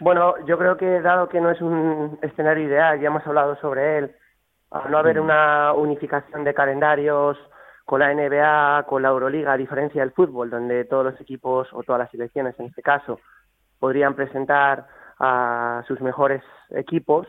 [0.00, 3.98] Bueno, yo creo que dado que no es un escenario ideal, ya hemos hablado sobre
[3.98, 4.12] él,
[4.70, 7.38] al no haber una unificación de calendarios
[7.84, 11.82] con la NBA, con la Euroliga, a diferencia del fútbol, donde todos los equipos o
[11.82, 13.20] todas las selecciones en este caso,
[13.78, 14.86] podrían presentar
[15.20, 17.28] a sus mejores equipos,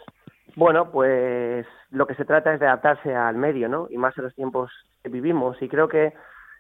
[0.55, 3.87] bueno, pues lo que se trata es de adaptarse al medio, ¿no?
[3.89, 4.71] Y más en los tiempos
[5.03, 5.61] que vivimos.
[5.61, 6.13] Y creo que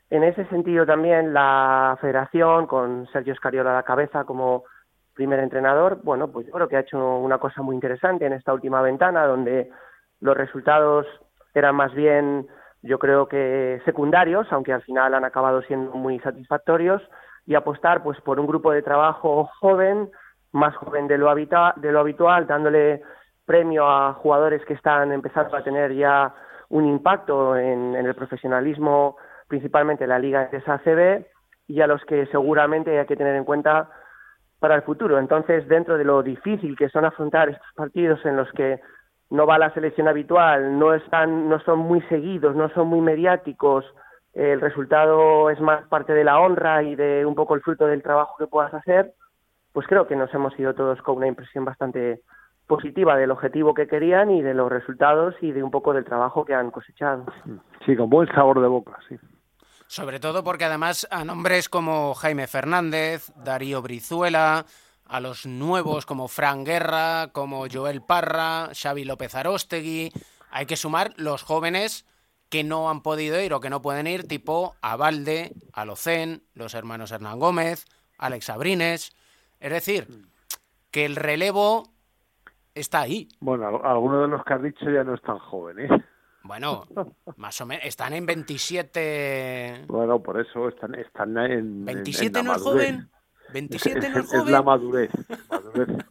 [0.09, 4.63] en ese sentido también la federación, con Sergio Escariola a la cabeza como
[5.13, 8.53] primer entrenador, bueno, pues yo creo que ha hecho una cosa muy interesante en esta
[8.53, 9.71] última ventana, donde
[10.19, 11.07] los resultados
[11.53, 12.47] eran más bien,
[12.81, 17.01] yo creo que secundarios, aunque al final han acabado siendo muy satisfactorios,
[17.47, 20.09] y apostar pues por un grupo de trabajo joven,
[20.51, 23.01] más joven de lo, habitual, de lo habitual, dándole
[23.45, 26.33] premio a jugadores que están empezando a tener ya
[26.69, 31.25] un impacto en, el profesionalismo, principalmente en la Liga de ACB,
[31.67, 33.89] y a los que seguramente hay que tener en cuenta
[34.59, 35.19] para el futuro.
[35.19, 38.79] Entonces, dentro de lo difícil que son afrontar estos partidos en los que
[39.29, 43.85] no va la selección habitual, no están, no son muy seguidos, no son muy mediáticos,
[44.33, 48.03] el resultado es más parte de la honra y de un poco el fruto del
[48.03, 49.13] trabajo que puedas hacer,
[49.71, 52.21] pues creo que nos hemos ido todos con una impresión bastante
[52.67, 56.45] positiva del objetivo que querían y de los resultados y de un poco del trabajo
[56.45, 57.25] que han cosechado.
[57.85, 59.17] Sí, con buen sabor de boca, sí.
[59.87, 64.65] Sobre todo porque además a nombres como Jaime Fernández, Darío Brizuela,
[65.07, 70.11] a los nuevos como Fran Guerra, como Joel Parra, Xavi López Arostegui,
[70.49, 72.05] hay que sumar los jóvenes
[72.49, 77.11] que no han podido ir o que no pueden ir, tipo Avalde, Alocén, los hermanos
[77.11, 77.85] Hernán Gómez,
[78.17, 79.15] Alex Abrines.
[79.59, 80.07] Es decir,
[80.91, 81.94] que el relevo
[82.75, 83.27] está ahí.
[83.39, 85.89] Bueno, algunos de los que has dicho ya no están jóvenes.
[85.89, 86.03] ¿eh?
[86.43, 86.85] Bueno,
[87.37, 89.85] más o menos, están en 27.
[89.87, 91.85] Bueno, por eso están, están en.
[91.85, 93.09] ¿27 no es joven?
[93.51, 94.41] ¿27 no es joven?
[94.45, 95.11] Es la madurez.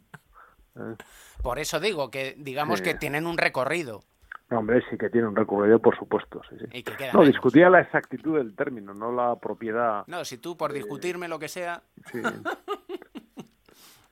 [1.41, 4.01] Por eso digo que, digamos que tienen un recorrido.
[4.49, 6.41] No, hombre, sí que tiene un recorrido, por supuesto.
[7.13, 10.03] no, discutía la exactitud del término, no la propiedad.
[10.07, 11.81] No, si tú por discutirme lo que sea.
[12.11, 12.21] Sí.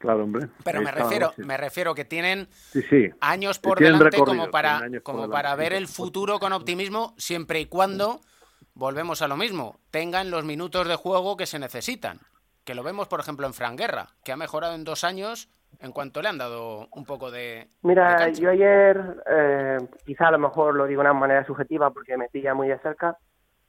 [0.04, 0.50] Claro, hombre.
[0.66, 2.50] Pero me refiero, me refiero que tienen
[3.22, 8.20] años por delante como para, como para ver el futuro con optimismo, siempre y cuando,
[8.74, 12.20] volvemos a lo mismo, tengan los minutos de juego que se necesitan.
[12.66, 15.94] Que lo vemos, por ejemplo, en Fran Guerra, que ha mejorado en dos años en
[15.94, 17.70] cuanto le han dado un poco de.
[17.84, 22.18] Mira, yo ayer, eh, quizá a lo mejor lo digo de una manera subjetiva porque
[22.18, 23.18] me pilla muy de cerca,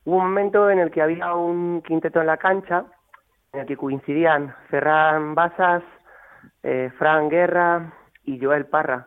[0.04, 2.86] hubo un momento en el que había un quinteto en la cancha
[3.52, 5.82] en el que coincidían Ferran Basas,
[6.64, 7.92] eh, Fran Guerra
[8.24, 9.06] y Joel Parra.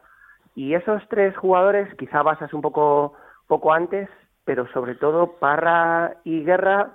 [0.55, 3.13] Y esos tres jugadores, quizá Basas un poco,
[3.47, 4.09] poco antes,
[4.45, 6.93] pero sobre todo Parra y Guerra,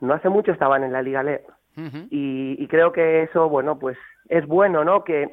[0.00, 1.44] no hace mucho estaban en la Liga Le.
[2.10, 3.96] y, creo que eso, bueno, pues
[4.28, 5.02] es bueno, ¿no?
[5.04, 5.30] Que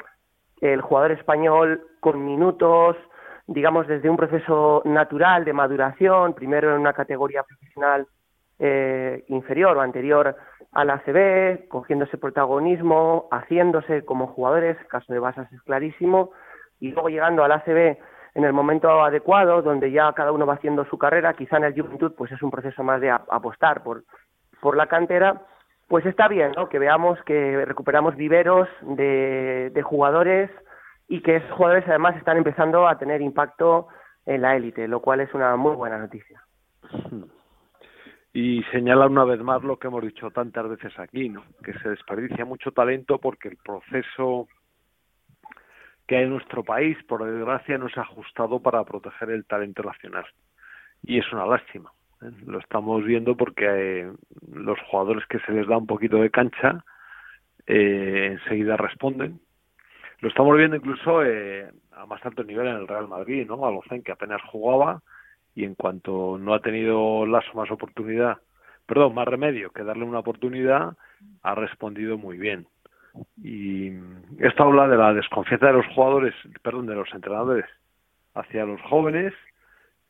[0.62, 2.96] el jugador español con minutos,
[3.48, 8.08] digamos, desde un proceso natural de maduración, primero en una categoría profesional
[8.60, 10.36] eh, inferior o anterior
[10.72, 16.32] a la ACB, cogiéndose protagonismo, haciéndose como jugadores, el caso de Basas es clarísimo,
[16.80, 17.98] y luego llegando al ACB
[18.36, 21.80] en el momento adecuado, donde ya cada uno va haciendo su carrera, quizá en el
[21.80, 24.04] Juventud pues es un proceso más de apostar por,
[24.62, 25.42] por la cantera,
[25.88, 26.70] pues está bien, ¿no?
[26.70, 30.52] Que veamos que recuperamos viveros de, de jugadores
[31.08, 33.88] y que esos jugadores además están empezando a tener impacto
[34.28, 36.44] en la élite, lo cual es una muy buena noticia.
[37.10, 37.39] Hmm
[38.34, 41.44] y señala una vez más lo que hemos dicho tantas veces aquí, ¿no?
[41.64, 44.48] que se desperdicia mucho talento porque el proceso
[46.06, 50.26] que hay en nuestro país, por desgracia, no ha ajustado para proteger el talento nacional.
[51.04, 51.92] Y es una lástima.
[52.24, 52.32] ¿eh?
[52.48, 54.12] Lo estamos viendo porque eh,
[54.52, 56.84] los jugadores que se les da un poquito de cancha
[57.68, 59.40] eh, enseguida responden.
[60.22, 63.66] Lo estamos viendo incluso a más alto nivel en el Real Madrid, ¿no?
[63.66, 65.02] A que apenas jugaba
[65.60, 68.38] y en cuanto no ha tenido Lasso más oportunidad,
[68.86, 70.96] perdón, más remedio que darle una oportunidad,
[71.44, 72.66] ha respondido muy bien.
[73.44, 73.92] Y
[74.38, 77.66] esto habla de la desconfianza de los jugadores, perdón, de los entrenadores
[78.36, 79.34] hacia los jóvenes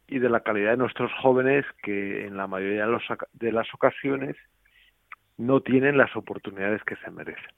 [0.08, 3.74] y de la calidad de nuestros jóvenes que en la mayoría de, los, de las
[3.74, 4.36] ocasiones
[5.38, 7.56] no tienen las oportunidades que se merecen.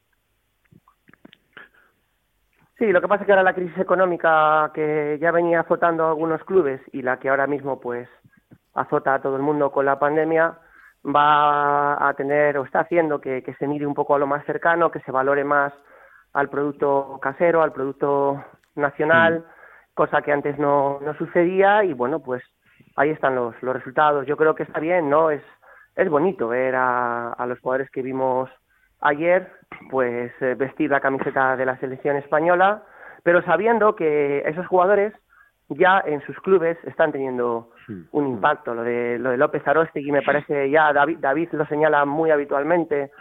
[2.82, 6.10] Sí, lo que pasa es que ahora la crisis económica que ya venía azotando a
[6.10, 8.10] algunos clubes y la que ahora mismo pues
[8.74, 10.58] azota a todo el mundo con la pandemia
[11.06, 14.90] va a tener o está haciendo que, se mire un poco a lo más cercano,
[14.90, 15.72] que se valore más
[16.34, 19.46] al producto casero, al producto nacional,
[19.94, 22.42] cosa que antes no, no sucedía y bueno, pues
[22.96, 24.26] ahí están los, los resultados.
[24.26, 25.30] Yo creo que está bien, ¿no?
[25.30, 25.44] Es,
[25.96, 28.50] es bonito ver a, a los jugadores que vimos
[29.02, 29.52] ayer
[29.90, 32.84] pues eh, vestir la camiseta de la selección española,
[33.24, 35.14] pero sabiendo que esos jugadores
[35.70, 37.70] ya en sus clubes están teniendo
[38.12, 38.74] un impacto.
[38.74, 43.12] Lo de, lo de López Arostegui me parece ya, David, David lo señala muy habitualmente,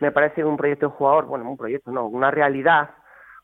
[0.00, 2.90] me parece un proyecto de jugador, bueno, un proyecto, no, una realidad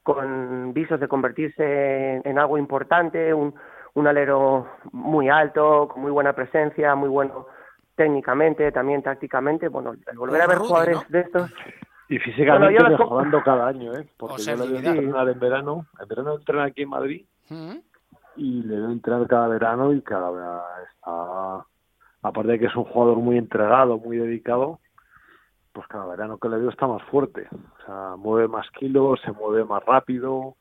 [0.02, 3.54] con visos de convertirse en, algo importante, un,
[3.94, 7.46] un alero muy alto, con muy buena presencia, muy bueno
[7.98, 11.50] técnicamente, también tácticamente, bueno, volver a ver jugadores de estos
[12.08, 14.08] y físicamente mejorando cada año, ¿eh?
[14.16, 15.86] Porque yo le veo entrenar en verano.
[16.00, 17.76] En verano entrena aquí en Madrid ¿Mm?
[18.36, 21.66] y le veo entrenar cada verano y cada vez está...
[22.22, 24.80] Aparte de que es un jugador muy entregado, muy dedicado,
[25.72, 27.46] pues cada verano que le veo está más fuerte.
[27.52, 30.56] O sea, mueve más kilos, se mueve más rápido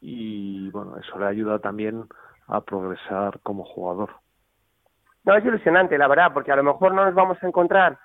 [0.00, 2.04] y, bueno, eso le ayuda también
[2.46, 4.10] a progresar como jugador.
[5.28, 7.98] No, es ilusionante, la verdad, porque a lo mejor no nos vamos a encontrar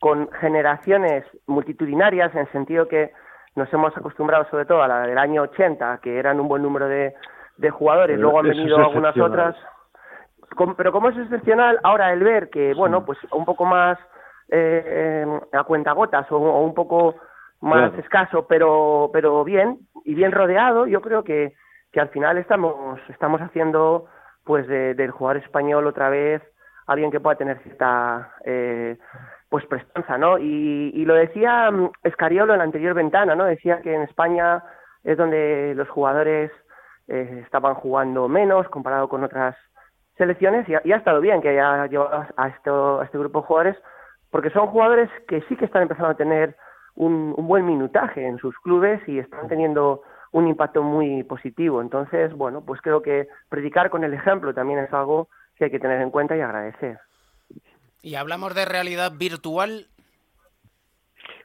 [0.00, 3.12] con generaciones multitudinarias, en el sentido que
[3.54, 6.88] nos hemos acostumbrado sobre todo a la del año 80, que eran un buen número
[6.88, 7.14] de,
[7.58, 9.54] de jugadores, luego han venido algunas otras.
[10.76, 13.96] pero como es excepcional, ahora el ver que, bueno, pues un poco más
[14.48, 17.14] eh, a cuentagotas o, o un poco
[17.60, 21.54] más escaso, pero, pero bien, y bien rodeado, yo creo que,
[21.92, 24.06] que al final estamos, estamos haciendo
[24.42, 26.42] pues del jugador español otra vez
[26.86, 28.98] alguien que pueda tener cierta eh,
[29.48, 30.38] pues prestanza, ¿no?
[30.38, 33.44] Y, y lo decía mm, Escariolo en la anterior ventana, ¿no?
[33.44, 34.62] Decía que en España
[35.04, 36.50] es donde los jugadores
[37.08, 39.56] eh, estaban jugando menos comparado con otras
[40.16, 43.76] selecciones y ha, estado bien que haya llevado a, esto, a este grupo de jugadores
[44.30, 46.56] porque son jugadores que sí que están empezando a tener
[46.94, 51.80] un, un buen minutaje en sus clubes y están teniendo un impacto muy positivo.
[51.80, 55.80] Entonces, bueno, pues creo que predicar con el ejemplo también es algo que hay que
[55.80, 56.98] tener en cuenta y agradecer.
[58.02, 59.88] Y hablamos de realidad virtual.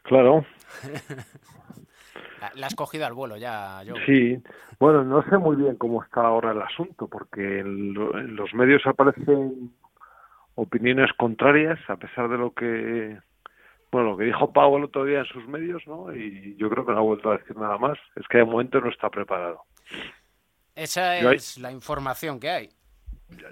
[0.04, 0.46] Claro.
[2.56, 3.96] la, has cogido al vuelo ya, yo.
[4.06, 4.42] Sí.
[4.80, 9.72] Bueno, no sé muy bien cómo está ahora el asunto, porque en, los medios aparecen
[10.56, 13.18] opiniones contrarias, a pesar de lo que
[13.92, 16.14] bueno, lo que dijo Pau el otro día en sus medios, ¿no?
[16.16, 17.98] Y yo creo que no ha vuelto a decir nada más.
[18.16, 19.64] Es que de momento no está preparado.
[20.76, 22.70] Esa es la información que hay.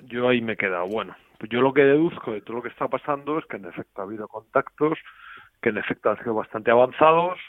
[0.05, 0.87] Yo ahí me he quedado.
[0.87, 3.65] Bueno, pues yo lo que deduzco de todo lo que está pasando es que en
[3.65, 4.97] efecto ha habido contactos,
[5.61, 7.39] que en efecto han sido bastante avanzados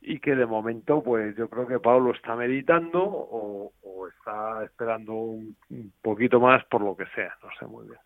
[0.00, 3.72] y que de momento pues yo creo que Pablo está meditando o,
[4.08, 5.56] está esperando un,
[6.02, 8.00] poquito más por lo que sea, no sé muy bien.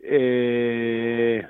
[0.00, 1.46] Eh,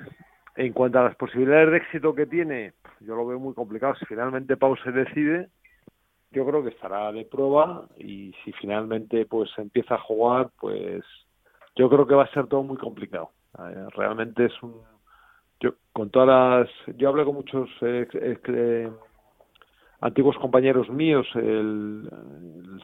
[0.55, 3.95] en cuanto a las posibilidades de éxito que tiene, yo lo veo muy complicado.
[3.95, 5.49] Si finalmente Pau se decide,
[6.31, 11.03] yo creo que estará de prueba y si finalmente pues empieza a jugar, pues
[11.75, 13.31] yo creo que va a ser todo muy complicado.
[13.57, 14.75] Eh, realmente es un
[15.59, 18.89] yo con todas las yo hablé con muchos eh,
[20.01, 22.09] antiguos compañeros míos el,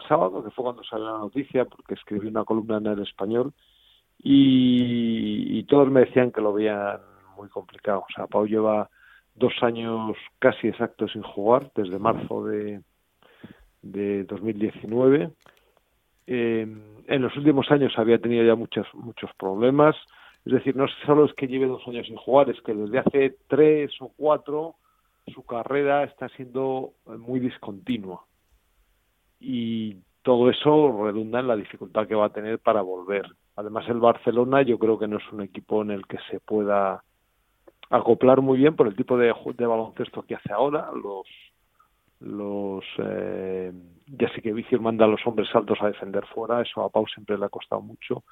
[0.07, 3.53] sábado que fue cuando salió la noticia porque escribí una columna en el español
[4.19, 6.99] y, todos me decían que lo veían
[7.35, 7.99] muy complicado.
[7.99, 8.89] O sea, Pau lleva
[9.33, 12.81] dos años casi exactos sin jugar desde marzo de
[13.85, 15.31] de 2019
[16.27, 16.67] eh,
[17.07, 19.95] en los últimos años había tenido ya muchos, muchos problemas.
[20.45, 23.37] Es decir, no solo es que lleve dos años sin jugar, es que desde hace
[23.47, 24.75] tres o cuatro
[25.33, 28.25] su carrera está siendo muy discontinua.
[29.39, 33.25] Y todo eso redunda en la dificultad que va a tener para volver.
[33.55, 37.03] Además, el Barcelona yo creo que no es un equipo en el que se pueda
[37.89, 40.89] acoplar muy bien por el tipo de, de baloncesto que hace ahora.
[40.93, 41.27] Los
[42.19, 43.71] los eh,
[44.07, 47.37] ya sé que manda a los hombres altos a defender fuera, eso a Pau siempre
[47.37, 48.23] le ha costado mucho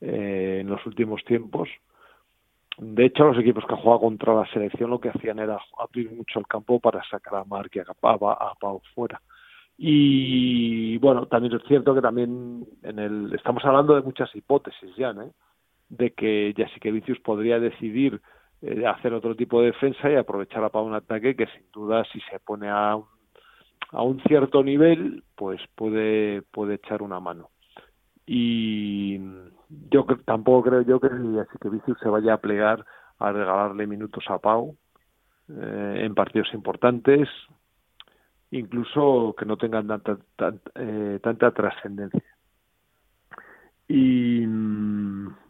[0.00, 1.68] eh, en los últimos tiempos.
[2.78, 6.38] De hecho, los equipos que jugado contra la selección lo que hacían era abrir mucho
[6.38, 9.20] el campo para sacar a Marc y a, a, Pau fuera.
[9.76, 15.12] Y bueno, también es cierto que también en el estamos hablando de muchas hipótesis ya,
[15.12, 15.32] ¿no?
[15.92, 18.20] de que que Vicius podría decidir
[18.62, 22.04] eh, hacer otro tipo de defensa y aprovechar a Pau un ataque que sin duda
[22.12, 23.04] si se pone a un
[23.92, 27.50] a un cierto nivel, pues puede, puede echar una mano.
[28.26, 29.18] Y
[29.90, 32.84] yo tampoco creo yo que así que Vicius se vaya a plegar
[33.18, 34.76] a regalarle minutos a Pau
[35.48, 37.28] eh, en partidos importantes,
[38.50, 40.18] incluso que no tengan tanta,
[40.74, 42.22] eh, tanta trascendencia.
[43.88, 44.46] Y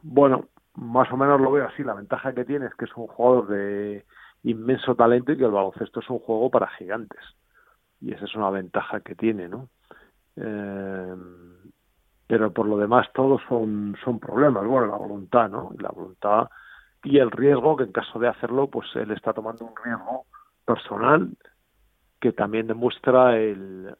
[0.02, 1.84] bueno, más o menos lo veo así.
[1.84, 4.04] La ventaja que tiene es que es un jugador de
[4.42, 7.20] inmenso talento y que el baloncesto es un juego para gigantes
[8.02, 9.68] y esa es una ventaja que tiene, ¿no?
[10.36, 11.14] Eh,
[12.26, 15.70] pero por lo demás todos son, son problemas, bueno, la voluntad, ¿no?
[15.78, 16.48] La voluntad
[17.04, 20.24] y el riesgo que en caso de hacerlo, pues él está tomando un riesgo
[20.64, 21.30] personal
[22.20, 23.94] que también demuestra el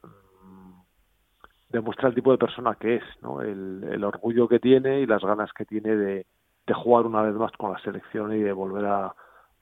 [1.68, 3.40] demuestra el tipo de persona que es, ¿no?
[3.40, 6.26] El, el orgullo que tiene y las ganas que tiene de,
[6.66, 9.14] de jugar una vez más con la selección y de volver a,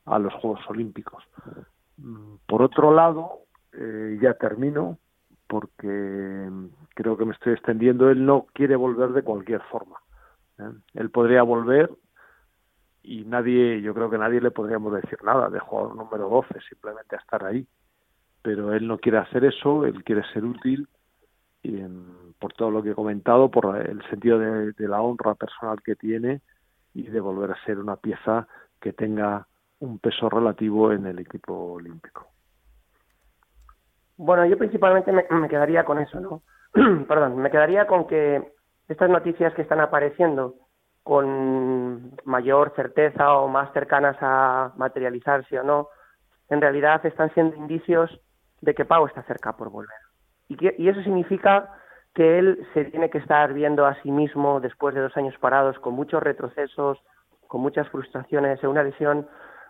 [0.06, 1.22] a los Juegos Olímpicos
[2.00, 3.40] Mm, por otro lado,
[3.72, 4.98] eh, ya termino,
[5.46, 6.48] porque
[6.94, 9.98] creo que me estoy extendiendo, él no quiere volver de cualquier forma.
[10.58, 10.70] ¿eh?
[10.94, 11.90] Él podría volver
[13.02, 17.16] y nadie, yo creo que nadie le podríamos decir nada de jugador número 12, simplemente
[17.16, 17.66] a estar ahí.
[18.42, 20.88] Pero él no quiere hacer eso, él quiere ser útil
[21.62, 21.82] y
[22.38, 26.40] por todo lo que he comentado, por el sentido de, la honra personal que tiene
[26.94, 28.48] y de volver a ser una pieza
[28.80, 29.46] que tenga
[29.80, 32.29] un peso relativo en el equipo olímpico.
[34.22, 36.42] Bueno, yo principalmente me, quedaría con eso, ¿no?
[37.08, 38.52] Perdón, me quedaría con que
[38.86, 40.56] estas noticias que están apareciendo
[41.02, 45.88] con mayor certeza o más cercanas a materializarse o no,
[46.50, 48.20] en realidad están siendo indicios
[48.60, 49.96] de que Pau está cerca por volver.
[50.48, 51.72] Y, eso significa
[52.14, 55.78] que él se tiene que estar viendo a sí mismo después de dos años parados
[55.78, 56.98] con muchos retrocesos,
[57.46, 59.26] con muchas frustraciones, en una lesión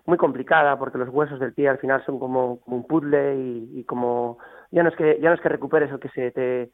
[0.07, 4.39] muy complicada porque los huesos del pie al final son como, un puzzle y, como
[4.71, 6.71] ya no es que ya no es que recuperes o que se te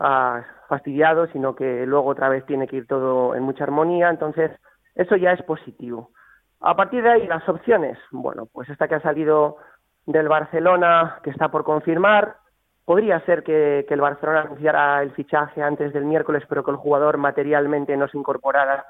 [0.00, 4.50] ha fastidiado, sino que luego otra vez tiene que ir todo en mucha armonía, entonces
[4.94, 6.10] eso ya es positivo.
[6.60, 9.56] A partir de ahí las opciones, bueno, pues esta que ha salido
[10.06, 12.36] del Barcelona que está por confirmar,
[12.84, 17.16] Podría ser que, el Barcelona anunciara el fichaje antes del miércoles, pero que el jugador
[17.16, 18.84] materialmente no se incorporara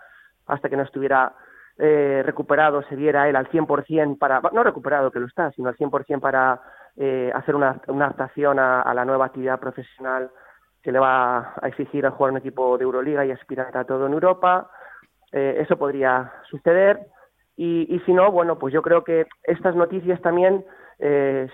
[0.46, 1.34] hasta que no estuviera
[1.78, 5.76] eh, recuperado, se viera él al 100% para, no recuperado que lo está, sino al
[5.76, 6.60] 100% para
[6.96, 10.30] eh, hacer una, adaptación a, la nueva actividad profesional
[10.82, 14.06] que le va a exigir a jugar un equipo de Euroliga y aspirar a todo
[14.06, 14.70] en Europa.
[15.32, 17.06] Eh, eso podría suceder.
[17.56, 20.64] Y, y, si no, bueno, pues yo creo que estas noticias también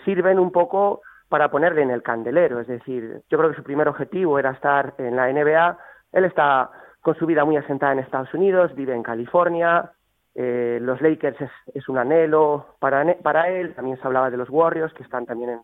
[0.05, 1.01] sirven un poco
[1.31, 2.61] para ponerle en el candelero.
[2.61, 5.79] Es decir, yo creo que su primer objetivo era estar en la NBA.
[6.13, 9.91] Él está con su vida muy asentada en Estados Unidos, vive en California.
[10.41, 11.37] Eh, los Lakers
[11.75, 13.75] es, un anhelo para, para él.
[13.75, 15.61] También se hablaba de los Warriors, que están también en,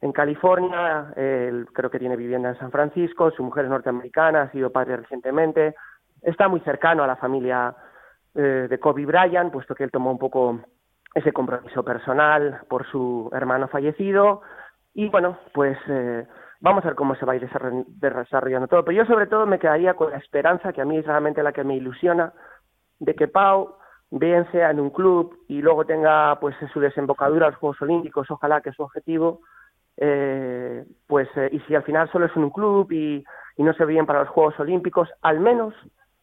[0.00, 1.12] en California.
[1.16, 3.32] Él creo que tiene vivienda en San Francisco.
[3.32, 5.74] Su mujer es norteamericana, ha sido padre recientemente.
[6.22, 7.74] Está muy cercano a la familia
[8.36, 10.60] eh, de Kobe Bryant, puesto que él tomó un poco
[11.12, 14.42] ese compromiso personal por su hermano fallecido.
[14.94, 16.28] Y bueno, pues eh,
[16.60, 17.48] vamos a ver cómo se va a ir
[17.88, 18.84] desarrollando todo.
[18.84, 21.50] Pero yo sobre todo me quedaría con la esperanza, que a mí es realmente la
[21.50, 22.32] que me ilusiona,
[23.00, 23.78] de que Pau
[24.10, 28.30] bien sea en un club y luego tenga pues su desembocadura a los Juegos Olímpicos,
[28.30, 29.40] ojalá que es su objetivo,
[29.96, 33.24] eh, pues eh, y si al final solo es en un club y,
[33.58, 35.74] no se ve bien para los Juegos Olímpicos, al menos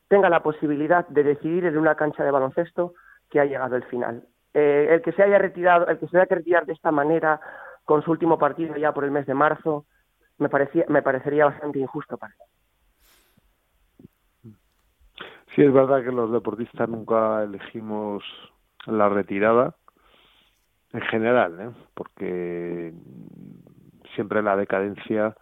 [0.08, 2.94] tenga la posibilidad de decidir en una cancha de baloncesto
[3.30, 4.24] que ha llegado el final.
[4.54, 7.42] el que se haya retirado, el que se haya que retirar de esta manera
[7.86, 9.86] con su último partido ya por el mes de marzo,
[10.38, 12.53] me, parecía, me parecería bastante injusto para él.
[15.56, 18.24] Sí, es verdad que los deportistas nunca elegimos
[18.86, 19.76] la retirada,
[20.93, 21.70] en general, ¿eh?
[21.93, 22.93] porque
[24.16, 25.36] siempre la decadencia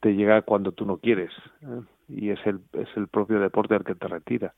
[0.00, 1.30] te llega cuando tú no quieres
[1.62, 1.80] ¿eh?
[2.08, 4.54] y es el, es el propio deporte el que te retira.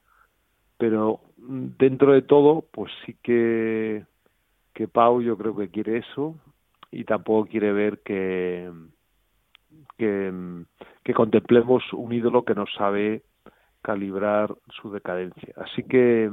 [0.76, 4.04] Pero dentro de todo, pues sí que,
[4.72, 6.34] que Pau yo creo que quiere eso,
[6.94, 8.70] y tampoco quiere ver que,
[9.98, 10.32] que,
[11.14, 13.22] contemplemos un ídolo que no sabe
[13.84, 15.54] calibrar su decadencia.
[15.58, 16.30] Así que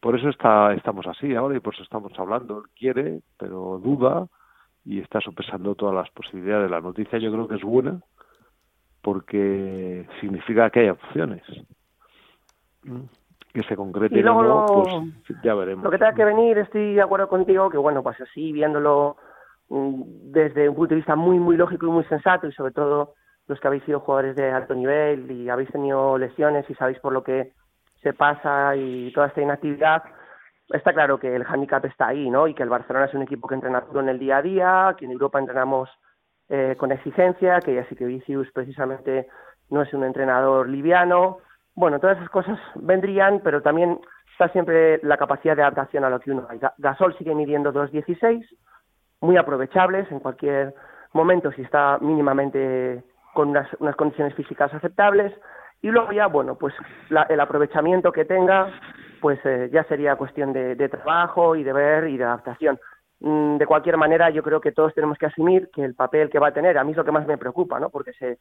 [0.00, 2.58] por eso está, estamos así ahora y por eso estamos hablando.
[2.58, 4.26] Él quiere, pero duda
[4.84, 6.70] y está sopesando todas las posibilidades.
[6.70, 8.00] La noticia yo creo que es buena
[9.00, 11.42] porque significa que hay opciones
[13.52, 14.66] que se concrete y luego,
[15.24, 15.84] pues ya veremos.
[15.84, 19.16] Lo que tenga que venir, estoy de acuerdo contigo, que bueno, pues así viéndolo
[19.68, 23.14] mm, desde un punto de vista muy, muy lógico y muy sensato, y sobre todo
[23.46, 27.12] los que habéis sido jugadores de alto nivel y habéis tenido lesiones y sabéis por
[27.12, 27.52] lo que
[28.02, 30.02] se pasa y toda esta inactividad,
[30.70, 32.48] está claro que el handicap está ahí, ¿no?
[32.48, 34.96] Y que el Barcelona es un equipo que entrena duro en el día a día,
[34.98, 35.88] que en Europa entrenamos
[36.48, 39.28] eh, con exigencia, que ya sí que Vicius precisamente
[39.70, 41.38] no es un entrenador liviano,
[41.74, 43.98] bueno, todas esas cosas vendrían, pero también
[44.32, 46.60] está siempre la capacidad de adaptación a lo que uno hay.
[46.78, 48.46] Gasol sigue midiendo 2.16,
[49.20, 50.74] muy aprovechables en cualquier
[51.12, 53.02] momento si está mínimamente
[53.34, 55.32] con unas, condiciones físicas aceptables.
[55.80, 56.74] Y luego ya, bueno, pues
[57.28, 58.68] el aprovechamiento que tenga,
[59.20, 62.78] pues eh, ya sería cuestión de, trabajo y de ver y de adaptación.
[63.20, 66.38] Mm, de cualquier manera, yo creo que todos tenemos que asumir que el papel que
[66.38, 67.90] va a tener, a mí es lo que más me preocupa, ¿no?
[67.90, 68.38] Porque se,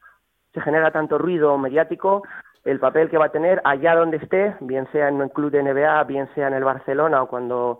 [0.53, 2.23] se genera tanto ruido mediático,
[2.63, 5.63] el papel que va a tener allá donde esté, bien sea en un club de
[5.63, 7.79] NBA, bien sea en el Barcelona o cuando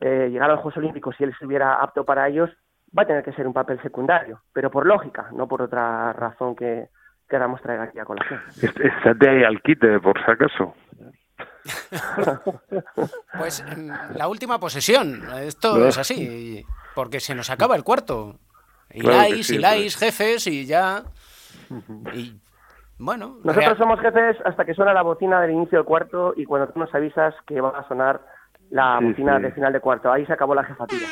[0.00, 2.50] eh, llegara a los Juegos Olímpicos y él estuviera apto para ellos,
[2.96, 6.54] va a tener que ser un papel secundario, pero por lógica, no por otra razón
[6.56, 6.88] que
[7.28, 8.40] queramos traer aquí a colación.
[8.60, 10.74] Estate ahí al quite, por si acaso.
[13.38, 13.64] pues
[14.14, 16.64] la última posesión, esto es así,
[16.94, 18.36] porque se nos acaba el cuarto.
[18.90, 21.02] Y claro y jefes y ya...
[22.14, 22.40] Y
[22.98, 23.36] bueno...
[23.44, 26.80] Nosotros somos jefes hasta que suena la bocina del inicio del cuarto y cuando tú
[26.80, 28.22] nos avisas que va a sonar
[28.70, 30.10] la bocina de final de cuarto.
[30.10, 31.06] Ahí se acabó la jefatura.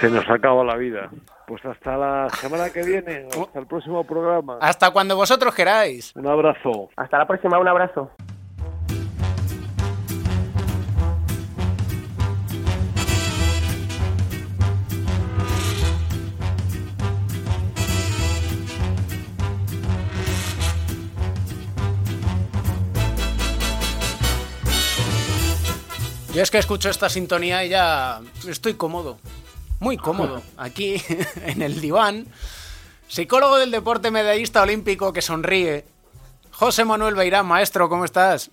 [0.00, 1.10] Se nos acabó la vida.
[1.46, 4.58] Pues hasta la semana que viene, hasta el próximo programa.
[4.60, 6.14] Hasta cuando vosotros queráis.
[6.16, 6.90] Un abrazo.
[6.96, 8.10] Hasta la próxima, un abrazo.
[26.34, 29.16] Yo es que escucho esta sintonía y ya estoy cómodo
[29.80, 31.02] muy cómodo aquí
[31.46, 32.26] en el diván.
[33.08, 35.84] Psicólogo del deporte medallista olímpico que sonríe.
[36.50, 38.50] José Manuel Beirán, maestro, ¿cómo estás?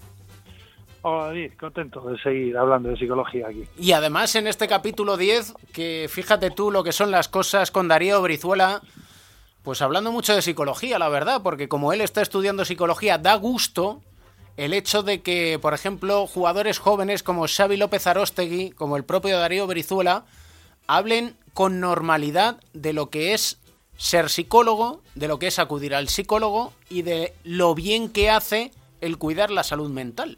[1.01, 3.63] Hola David, contento de seguir hablando de psicología aquí.
[3.77, 7.87] Y además en este capítulo 10, que fíjate tú lo que son las cosas con
[7.87, 8.81] Darío Brizuela,
[9.63, 14.01] pues hablando mucho de psicología, la verdad, porque como él está estudiando psicología, da gusto
[14.55, 19.39] el hecho de que, por ejemplo, jugadores jóvenes como Xavi López Arostegui, como el propio
[19.39, 20.25] Darío Brizuela,
[20.87, 23.59] hablen con normalidad de lo que es
[23.97, 28.71] ser psicólogo, de lo que es acudir al psicólogo y de lo bien que hace
[29.01, 30.37] el cuidar la salud mental.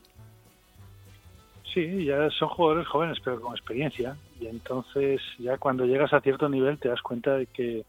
[1.73, 4.17] Sí, ya son jugadores jóvenes, pero con experiencia.
[4.39, 7.85] Y entonces ya cuando llegas a cierto nivel te das cuenta de que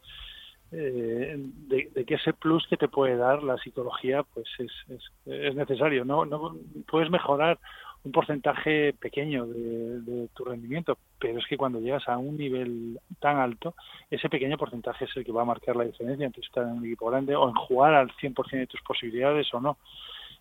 [0.72, 5.54] eh, de, que ese plus que te puede dar la psicología pues es, es, es
[5.54, 6.04] necesario.
[6.04, 6.56] No, no
[6.90, 7.58] puedes mejorar
[8.06, 13.38] un porcentaje pequeño de, tu rendimiento, pero es que cuando llegas a un nivel tan
[13.38, 13.74] alto,
[14.08, 16.86] ese pequeño porcentaje es el que va a marcar la diferencia entre estar en un
[16.86, 19.78] equipo grande o en jugar al 100% de tus posibilidades o no.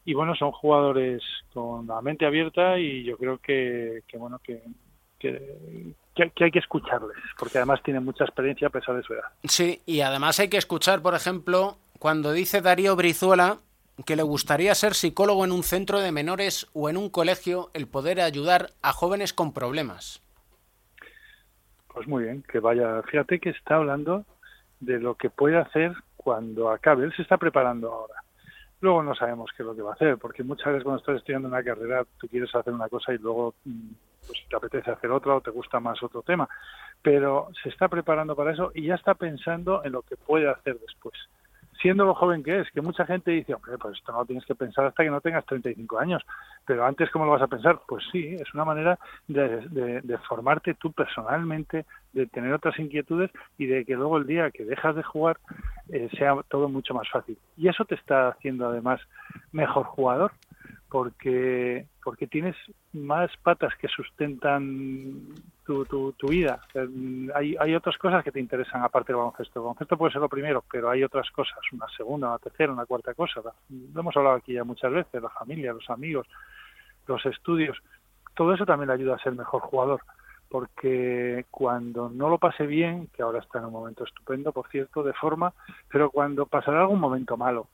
[0.06, 4.62] Y bueno, son jugadores con la mente abierta y yo creo que, bueno, que,
[5.18, 9.30] que, que, hay que escucharles, porque además tienen mucha experiencia a pesar de su edad.
[9.44, 13.58] Sí, y además hay que escuchar, por ejemplo, cuando dice Darío Brizuela
[14.04, 17.88] que le gustaría ser psicólogo en un centro de menores o en un colegio, el
[17.88, 20.22] poder ayudar a jóvenes con problemas.
[21.88, 23.02] Pues muy bien, que vaya.
[23.04, 24.26] Fíjate que está hablando
[24.82, 27.06] de lo que puede hacer cuando acabe.
[27.06, 28.16] Él se está preparando ahora.
[28.82, 31.18] Luego no sabemos qué es lo que va a hacer, porque muchas veces cuando estás
[31.18, 33.90] estudiando una carrera tú quieres hacer una cosa y luego mm,
[34.28, 36.50] pues, te apetece hacer otra o te gusta más otro tema.
[37.02, 40.78] Pero se está preparando para eso y ya está pensando en lo que puede hacer
[40.80, 41.16] después
[41.82, 44.46] siendo lo joven que es, que mucha gente dice, hombre, pues esto no lo tienes
[44.46, 46.24] que pensar hasta que no tengas 35 años,
[46.66, 47.80] pero antes, ¿cómo lo vas a pensar?
[47.88, 48.98] Pues sí, es una manera
[49.28, 54.66] de, formarte tú personalmente, de tener otras inquietudes y de que luego el día que
[54.66, 55.38] dejas de jugar
[55.90, 57.38] eh, sea todo mucho más fácil.
[57.58, 59.02] Y eso te está haciendo además
[59.52, 60.32] mejor jugador,
[60.96, 62.56] porque porque tienes
[62.94, 65.28] más patas que sustentan
[65.66, 66.62] tu, tu, vida.
[67.34, 69.60] Hay, hay otras cosas que te interesan aparte del baloncesto.
[69.60, 72.86] El baloncesto puede ser lo primero, pero hay otras cosas, una segunda, una tercera, una
[72.86, 73.42] cuarta cosa.
[73.44, 76.28] Lo hemos hablado aquí ya muchas veces, la familia, los amigos,
[77.08, 77.78] los estudios.
[78.34, 80.00] Todo eso también le ayuda a ser mejor jugador,
[80.48, 85.04] porque cuando no lo pase bien, que ahora está en un momento estupendo, por cierto,
[85.04, 85.54] de forma,
[85.92, 87.68] pero cuando pasará algún momento malo,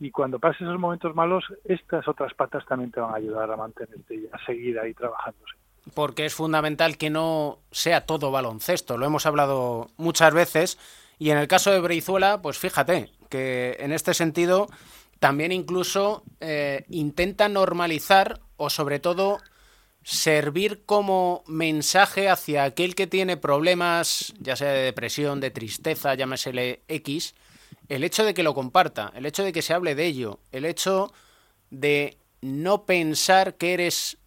[0.00, 3.56] y cuando pases esos momentos malos, estas otras patas también te van a ayudar a
[3.56, 5.54] mantenerte y a seguir ahí trabajándose.
[5.94, 10.78] Porque es fundamental que no sea todo baloncesto, lo hemos hablado muchas veces,
[11.18, 14.68] y en el caso de Breizuela, pues fíjate que en este sentido
[15.18, 19.38] también incluso eh, intenta normalizar o sobre todo
[20.02, 26.82] servir como mensaje hacia aquel que tiene problemas, ya sea de depresión, de tristeza, llámesele
[26.88, 27.34] X,
[27.88, 30.64] el hecho de que lo comparta, el hecho de que se hable de ello, el
[30.64, 31.12] hecho
[31.70, 34.18] de no pensar que eres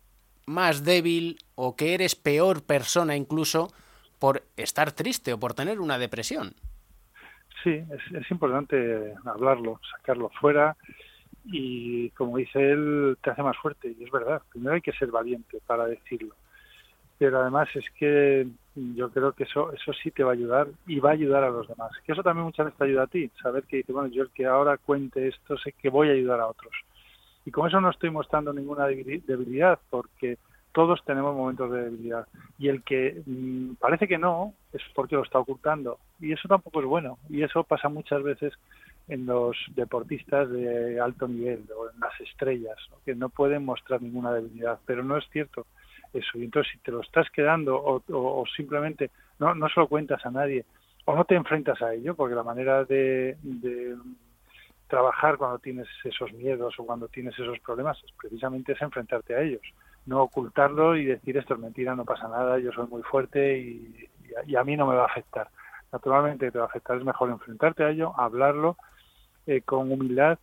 [0.45, 3.72] más débil o que eres peor persona incluso
[4.20, 6.53] por estar triste o por tener una depresión.
[7.64, 7.84] Sí,
[8.14, 10.76] es, importante hablarlo, sacarlo fuera
[11.45, 15.09] y como dice él, te hace más fuerte y es verdad, primero hay que ser
[15.09, 16.36] valiente para decirlo
[17.22, 21.00] pero además es que yo creo que eso eso sí te va a ayudar y
[21.00, 21.92] va a ayudar a los demás.
[22.06, 24.46] Que eso también muchas veces te ayuda a ti, saber que bueno, yo el que
[24.46, 26.74] ahora cuente esto sé que voy a ayudar a otros.
[27.46, 30.38] Y con eso no estoy mostrando ninguna debilidad, porque
[30.72, 32.28] todos tenemos momentos de debilidad.
[32.60, 35.98] Y el que mm, parece que no, es porque lo está ocultando.
[36.20, 37.18] Y eso tampoco es bueno.
[37.30, 38.54] Y eso pasa muchas veces
[39.08, 44.32] en los deportistas de alto nivel o en las estrellas, que no pueden mostrar ninguna
[44.32, 44.80] debilidad.
[44.86, 45.66] Pero no es cierto
[46.14, 46.38] eso.
[46.38, 50.32] Y entonces si te lo estás quedando o, simplemente no, no se lo cuentas a
[50.32, 50.66] nadie
[51.06, 53.96] o no te enfrentas a ello, porque la manera de, de,
[54.88, 59.42] trabajar cuando tienes esos miedos o cuando tienes esos problemas es precisamente es enfrentarte a
[59.42, 59.62] ellos,
[60.06, 64.10] no ocultarlo y decir esto es mentira, no pasa nada, yo soy muy fuerte y,
[64.46, 65.48] y a mí no me va a afectar.
[65.92, 68.78] Naturalmente te va a afectar, es mejor enfrentarte a ello, hablarlo
[69.48, 70.38] eh, con humildad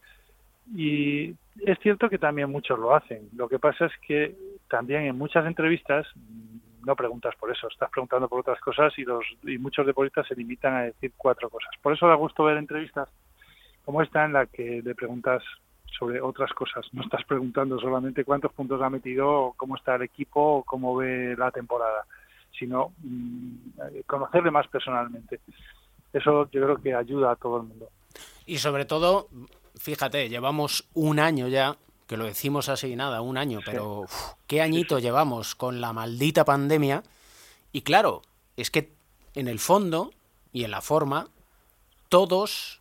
[0.75, 1.31] y
[1.65, 3.29] es cierto que también muchos lo hacen.
[3.35, 4.35] Lo que pasa es que
[4.69, 6.07] también en muchas entrevistas
[6.85, 10.35] no preguntas por eso, estás preguntando por otras cosas y, los, y muchos deportistas se
[10.35, 11.71] limitan a decir cuatro cosas.
[11.83, 13.09] Por eso da gusto ver entrevistas
[13.85, 15.43] como esta en la que le preguntas
[15.99, 16.87] sobre otras cosas.
[16.93, 21.35] No estás preguntando solamente cuántos puntos ha metido, cómo está el equipo, o cómo ve
[21.37, 22.05] la temporada,
[22.59, 25.41] sino mm, conocerle más personalmente.
[26.13, 27.91] Eso yo creo que ayuda a todo el mundo.
[28.47, 29.29] Y sobre todo,
[29.77, 31.77] fíjate, llevamos un año ya
[32.09, 34.07] que lo decimos así, nada, un año, pero
[34.47, 37.03] qué añito llevamos con la maldita pandemia.
[37.71, 38.23] Y claro,
[38.57, 38.95] es que
[39.35, 40.13] en el fondo
[40.51, 41.29] y en la forma,
[42.09, 42.81] todos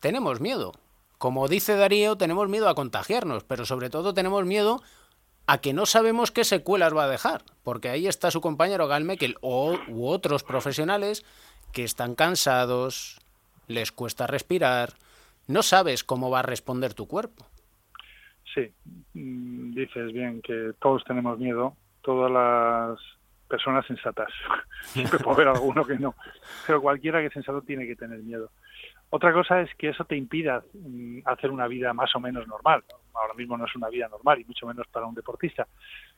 [0.00, 0.72] tenemos miedo.
[1.18, 4.82] Como dice Darío, tenemos miedo a contagiarnos, pero sobre todo tenemos miedo
[5.46, 9.36] a que no sabemos qué secuelas va a dejar, porque ahí está su compañero Galmekel
[9.42, 11.22] o, u otros profesionales
[11.72, 13.20] que están cansados,
[13.66, 14.94] les cuesta respirar,
[15.46, 17.46] no sabes cómo va a responder tu cuerpo.
[18.54, 18.72] Sí,
[19.14, 22.98] mm, dices bien que todos tenemos miedo, todas las
[23.48, 24.30] personas sensatas.
[24.82, 26.14] Siempre puede haber alguno que no,
[26.66, 28.50] pero cualquiera que es sensato tiene que tener miedo.
[29.10, 32.82] Otra cosa es que eso te impida mm, hacer una vida más o menos normal.
[33.12, 35.66] Ahora mismo no es una vida normal y mucho menos para un deportista,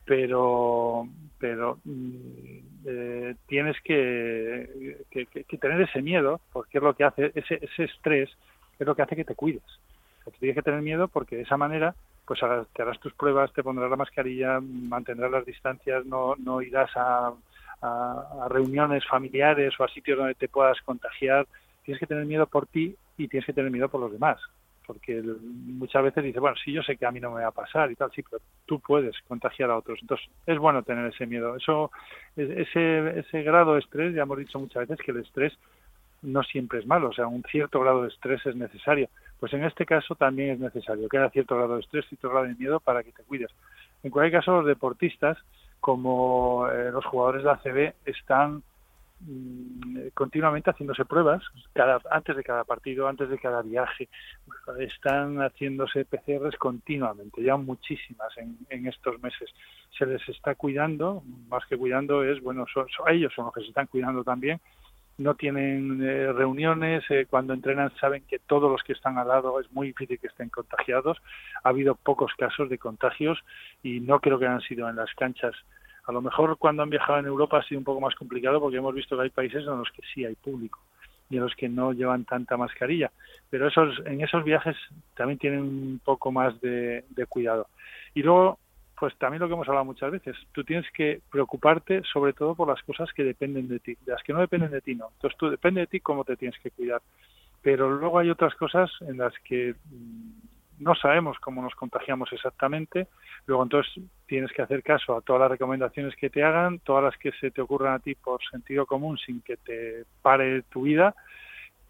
[0.04, 1.06] pero
[1.38, 5.04] pero mm, eh, tienes que,
[5.60, 8.30] tener ese miedo porque es lo que hace ese, ese estrés
[8.78, 9.62] es lo que hace que te cuides.
[10.38, 11.94] tienes que tener miedo porque de esa manera
[12.26, 12.40] pues
[12.72, 17.32] te harás tus pruebas, te pondrás la mascarilla, mantendrás las distancias, no, no irás a,
[18.48, 21.46] reuniones familiares o a sitios donde te puedas contagiar.
[21.84, 24.40] Tienes que tener miedo por ti y tienes que tener miedo por los demás.
[24.86, 27.52] Porque muchas veces dices, bueno, sí, yo sé que a mí no me va a
[27.52, 29.98] pasar y tal, sí, pero tú puedes contagiar a otros.
[30.00, 31.54] Entonces, es bueno tener ese miedo.
[31.54, 31.92] Eso,
[32.36, 35.52] ese, ese grado de estrés, ya hemos dicho muchas veces que el estrés
[36.22, 39.08] no siempre es malo, o sea, un cierto grado de estrés es necesario.
[39.38, 42.46] Pues en este caso también es necesario que haya cierto grado de estrés, cierto grado
[42.46, 43.50] de miedo para que te cuides.
[44.02, 45.36] En cualquier caso, los deportistas,
[45.80, 48.62] como eh, los jugadores de ACB, están
[49.20, 51.42] mm, continuamente haciéndose pruebas
[51.74, 54.08] cada, antes de cada partido, antes de cada viaje.
[54.78, 59.50] Están haciéndose PCRs continuamente, ya muchísimas en, en estos meses.
[59.98, 63.68] Se les está cuidando, más que cuidando es, bueno, son, ellos son los que se
[63.68, 64.60] están cuidando también
[65.18, 69.60] no tienen eh, reuniones, eh, cuando entrenan saben que todos los que están al lado
[69.60, 71.18] es muy difícil que estén contagiados.
[71.64, 73.38] Ha habido pocos casos de contagios
[73.82, 75.54] y no creo que hayan sido en las canchas.
[76.06, 78.76] A lo mejor cuando han viajado en Europa ha sido un poco más complicado porque
[78.76, 80.80] hemos visto que hay países en los que sí hay público
[81.28, 83.10] y en los que no llevan tanta mascarilla.
[83.50, 84.76] Pero esos, en esos viajes
[85.14, 87.68] también tienen un poco más de, de cuidado.
[88.14, 88.58] Y luego
[88.98, 92.68] pues también lo que hemos hablado muchas veces, tú tienes que preocuparte sobre todo por
[92.68, 95.10] las cosas que dependen de ti, de las que no dependen de ti no.
[95.14, 97.02] Entonces tú depende de ti cómo te tienes que cuidar.
[97.62, 103.08] Pero luego hay otras cosas en las que mm, no sabemos cómo nos contagiamos exactamente,
[103.46, 107.16] luego entonces tienes que hacer caso a todas las recomendaciones que te hagan, todas las
[107.16, 111.14] que se te ocurran a ti por sentido común sin que te pare tu vida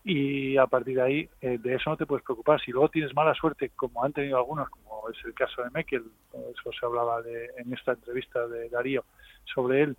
[0.08, 2.60] y a partir de ahí eh, de eso no te puedes preocupar.
[2.60, 6.04] Si luego tienes mala suerte, como han tenido algunos, como es el caso de Mekel,
[6.32, 9.04] eso se hablaba de, en esta entrevista de Darío
[9.52, 9.96] sobre él,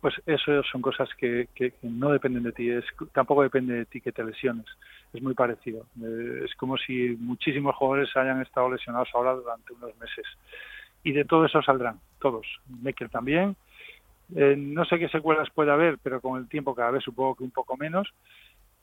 [0.00, 4.00] pues eso son cosas que, que, no dependen de ti, es, tampoco depende de ti
[4.00, 4.64] que te lesiones,
[5.12, 5.84] es muy parecido.
[6.02, 10.24] Eh, es como si muchísimos jugadores hayan estado lesionados ahora durante unos meses.
[11.04, 12.46] Y de todo eso saldrán, todos.
[12.82, 13.56] Mekel también.
[14.34, 17.44] Eh, no sé qué secuelas puede haber, pero con el tiempo cada vez supongo que
[17.44, 18.08] un poco menos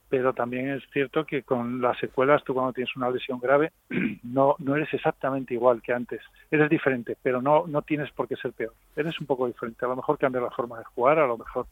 [0.08, 3.72] pero también es cierto que con las secuelas tú cuando tienes una lesión grave
[4.22, 6.20] no no eres exactamente igual que antes.
[6.50, 8.72] Eres diferente pero no no tienes por qué ser peor.
[8.94, 9.84] Eres un poco diferente.
[9.84, 11.66] A lo mejor cambia la forma de jugar a lo mejor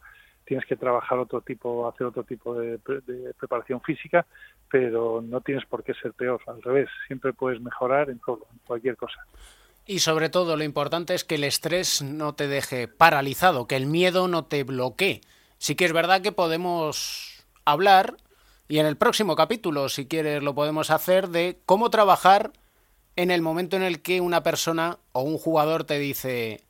[0.45, 2.77] tienes que trabajar otro tipo hacer otro tipo de,
[3.39, 4.25] preparación física
[4.69, 6.41] pero no tienes por qué ser peor.
[6.47, 9.25] Al revés siempre puedes mejorar en todo en cualquier cosa.
[9.87, 13.85] Y sobre todo lo importante es que el estrés no te deje paralizado que el
[13.85, 15.21] miedo no te bloquee.
[15.57, 18.17] Sí que es verdad que podemos hablar
[18.67, 22.51] y en el próximo capítulo, si quieres, lo podemos hacer de cómo trabajar
[23.15, 26.61] en el momento en el que una persona o un jugador te dice,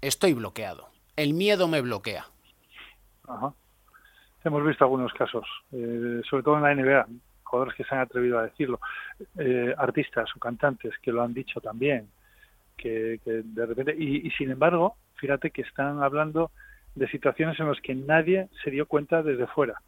[0.00, 2.26] estoy bloqueado, el miedo me bloquea.
[3.28, 3.52] Ajá.
[4.42, 7.06] Hemos visto algunos casos, eh, sobre todo en la NBA,
[7.44, 8.80] jugadores que se han atrevido a decirlo,
[9.38, 12.08] eh, artistas o cantantes que lo han dicho también,
[12.76, 16.50] que, de repente, y, y sin embargo, fíjate que están hablando
[16.94, 19.80] de situaciones en las que nadie se dio cuenta desde fuera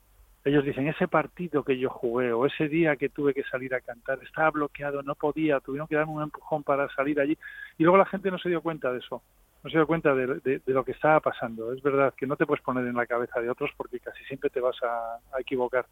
[0.45, 3.80] ellos dicen, ese partido que yo jugué o ese día que tuve que salir a
[3.80, 7.38] cantar estaba bloqueado, no podía, tuvieron que darme un empujón para salir allí.
[7.78, 9.22] Y luego la gente no se dio cuenta de eso,
[9.62, 11.72] no se dio cuenta de, lo que estaba pasando.
[11.72, 14.51] Es verdad que no te puedes poner en la cabeza de otros porque casi siempre
[14.51, 15.86] te vas a, equivocar.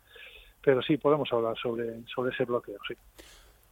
[0.62, 2.94] Pero sí, podemos hablar sobre, sobre ese bloqueo, sí.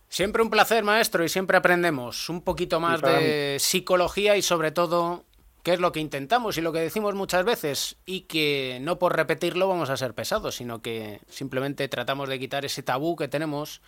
[0.08, 5.24] Siempre un placer, maestro, y siempre aprendemos un poquito más de psicología y sobre todo
[5.68, 9.14] que es lo que intentamos y lo que decimos muchas veces, y que no por
[9.14, 13.82] repetirlo vamos a ser pesados, sino que simplemente tratamos de quitar ese tabú que tenemos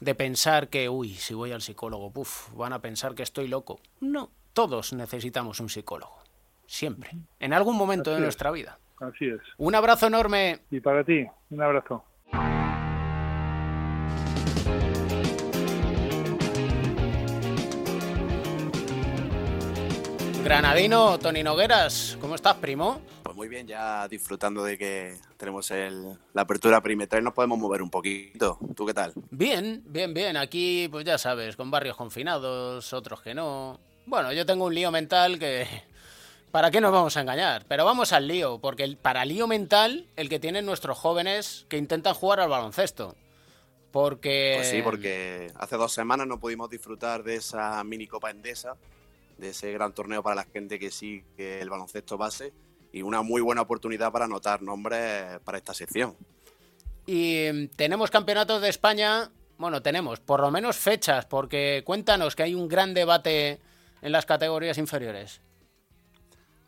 [0.00, 3.80] de pensar que, uy, si voy al psicólogo, puf, van a pensar que estoy loco.
[4.00, 6.18] No, todos necesitamos un psicólogo,
[6.66, 8.78] siempre, en algún momento de nuestra vida.
[9.00, 9.40] Así es.
[9.56, 10.60] Un abrazo enorme.
[10.70, 12.04] Y para ti, un abrazo.
[20.44, 23.00] Granadino, Tony Nogueras, ¿cómo estás, primo?
[23.22, 25.72] Pues muy bien, ya disfrutando de que tenemos
[26.34, 28.58] la apertura perimetral y nos podemos mover un poquito.
[28.76, 29.14] ¿Tú qué tal?
[29.30, 30.36] Bien, bien, bien.
[30.36, 33.80] Aquí, pues ya sabes, con barrios confinados, otros que no.
[34.04, 35.66] Bueno, yo tengo un lío mental que...
[36.50, 37.64] ¿Para qué nos vamos a engañar?
[37.66, 41.78] Pero vamos al lío, porque el, para lío mental, el que tienen nuestros jóvenes que
[41.78, 43.16] intentan jugar al baloncesto.
[43.90, 44.56] Porque...
[44.56, 48.76] Pues sí, porque hace dos semanas no pudimos disfrutar de esa mini Copa Endesa
[49.38, 52.52] de ese gran torneo para la gente que sigue el baloncesto base
[52.92, 56.16] y una muy buena oportunidad para anotar nombres para esta sección.
[57.06, 62.44] Y mm, tenemos campeonatos de España, bueno, tenemos por lo menos fechas, porque cuéntanos que
[62.44, 63.60] hay un gran debate
[64.00, 65.40] en las categorías inferiores.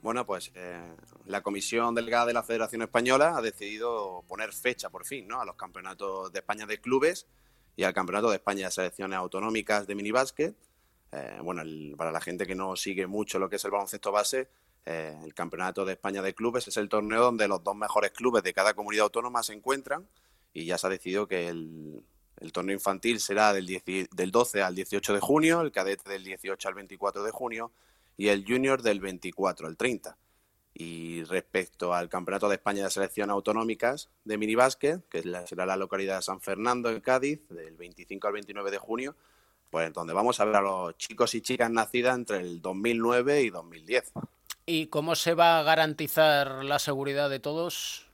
[0.03, 0.95] Bueno, pues eh,
[1.27, 5.41] la Comisión Delegada de la Federación Española ha decidido poner fecha por fin ¿no?
[5.41, 7.27] a los campeonatos de España de clubes
[7.77, 10.55] y al Campeonato de España de Selecciones Autonómicas de Minibásquet
[11.13, 11.63] eh, bueno,
[11.97, 14.49] para la gente que no sigue mucho lo que es el baloncesto base,
[14.85, 18.43] eh, el Campeonato de España de Clubes es el torneo donde los dos mejores clubes
[18.43, 20.07] de cada comunidad autónoma se encuentran
[20.53, 22.03] y ya se ha decidido que el,
[22.53, 26.75] torneo infantil será del, del 12 al 18 de junio, el cadete del 18 al
[26.75, 27.73] 24 de junio
[28.17, 30.17] y el junior del 24 al 30.
[30.75, 36.17] Y respecto al Campeonato de España de Selecciones Autonómicas de minibásquet, que será la localidad
[36.17, 39.17] de San Fernando, en Cádiz, del 25 al 29 de junio,
[39.71, 43.51] pues donde vamos a ver a los chicos y chicas nacidas entre el 2009 y
[43.51, 44.13] 2010.
[44.67, 48.07] ¿Y cómo se va a garantizar la seguridad de todos?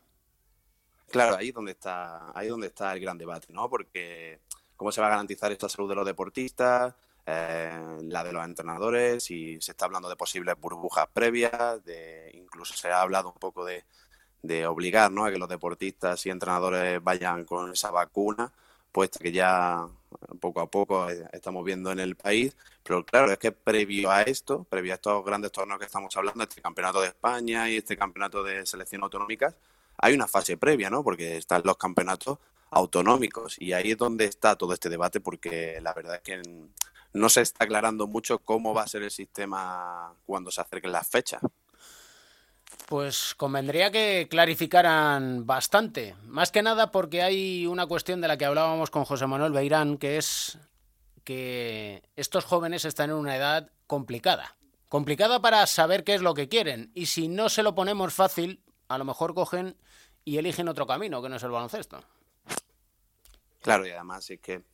[1.10, 3.68] Claro, ahí es donde está, ahí donde está el gran debate, ¿no?
[3.68, 4.40] Porque
[4.76, 6.94] cómo se va a garantizar esta salud de los deportistas,
[7.26, 12.74] eh, la de los entrenadores, y se está hablando de posibles burbujas previas, de incluso
[12.74, 13.84] se ha hablado un poco de,
[14.42, 15.24] de obligar ¿no?
[15.24, 18.52] a que los deportistas y entrenadores vayan con esa vacuna
[18.92, 19.86] puesta que ya
[20.40, 22.56] poco a poco eh, estamos viendo en el país.
[22.82, 26.44] Pero claro, es que previo a esto, previo a estos grandes torneos que estamos hablando,
[26.44, 29.54] este campeonato de España y este campeonato de selección autonómicas,
[29.98, 31.02] hay una fase previa, ¿no?
[31.02, 32.38] Porque están los campeonatos
[32.70, 36.42] autonómicos y ahí es donde está todo este debate porque la verdad es que
[37.12, 41.06] no se está aclarando mucho cómo va a ser el sistema cuando se acerquen las
[41.06, 41.42] fechas.
[42.86, 46.14] Pues convendría que clarificaran bastante.
[46.24, 49.96] Más que nada porque hay una cuestión de la que hablábamos con José Manuel Beirán,
[49.96, 50.58] que es
[51.24, 54.56] que estos jóvenes están en una edad complicada.
[54.88, 56.90] Complicada para saber qué es lo que quieren.
[56.94, 59.76] Y si no se lo ponemos fácil, a lo mejor cogen
[60.24, 62.02] y eligen otro camino, que no es el baloncesto.
[63.62, 64.64] Claro, y además es que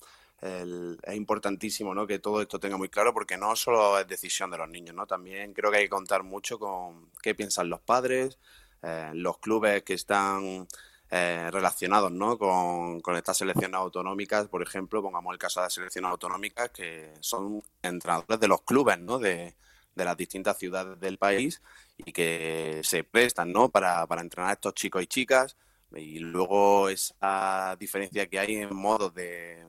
[0.40, 2.06] es importantísimo ¿no?
[2.06, 5.06] que todo esto tenga muy claro porque no solo es decisión de los niños, ¿no?
[5.06, 8.38] también creo que hay que contar mucho con qué piensan los padres,
[8.82, 10.68] eh, los clubes que están
[11.10, 12.38] eh, relacionados ¿no?
[12.38, 17.12] con, con, estas selecciones autonómicas, por ejemplo, pongamos el caso de las selecciones autonómicas que
[17.20, 19.18] son entrenadores de los clubes ¿no?
[19.18, 19.56] de,
[19.96, 21.60] de las distintas ciudades del país
[21.96, 23.70] y que se prestan ¿no?
[23.70, 25.56] para, para entrenar a estos chicos y chicas
[25.94, 29.64] y luego esa diferencia que hay en modos de,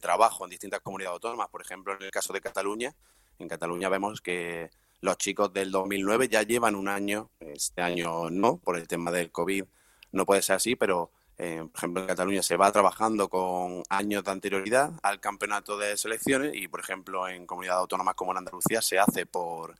[0.00, 1.48] trabajo en distintas comunidades autónomas.
[1.48, 2.94] Por ejemplo, en el caso de Cataluña,
[3.38, 4.70] en Cataluña vemos que
[5.00, 9.30] los chicos del 2009 ya llevan un año, este año no, por el tema del
[9.30, 9.64] COVID
[10.12, 14.22] no puede ser así, pero eh, por ejemplo en Cataluña se va trabajando con años
[14.22, 18.80] de anterioridad al campeonato de selecciones y por ejemplo en comunidades autónomas como en Andalucía
[18.80, 19.74] se hace por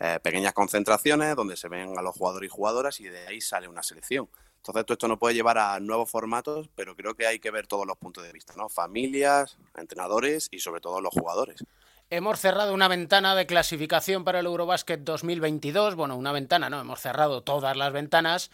[0.00, 3.68] eh, pequeñas concentraciones donde se ven a los jugadores y jugadoras y de ahí sale
[3.68, 4.28] una selección.
[4.64, 7.66] Entonces, todo esto nos puede llevar a nuevos formatos, pero creo que hay que ver
[7.66, 8.70] todos los puntos de vista, ¿no?
[8.70, 11.62] Familias, entrenadores y sobre todo los jugadores.
[12.08, 15.96] Hemos cerrado una ventana de clasificación para el Eurobasket 2022.
[15.96, 18.50] Bueno, una ventana, no, hemos cerrado todas las ventanas.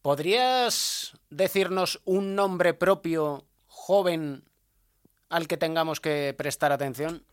[0.00, 4.44] ¿Podrías decirnos un nombre propio joven
[5.28, 7.26] al que tengamos que prestar atención?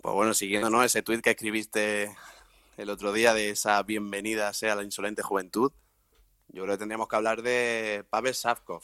[0.00, 0.82] Pues bueno, siguiendo ¿no?
[0.82, 2.12] ese tuit que escribiste
[2.76, 5.70] el otro día de esa bienvenida sea la insolente juventud,
[6.52, 8.82] yo creo que tendríamos que hablar de Pavel Savkov,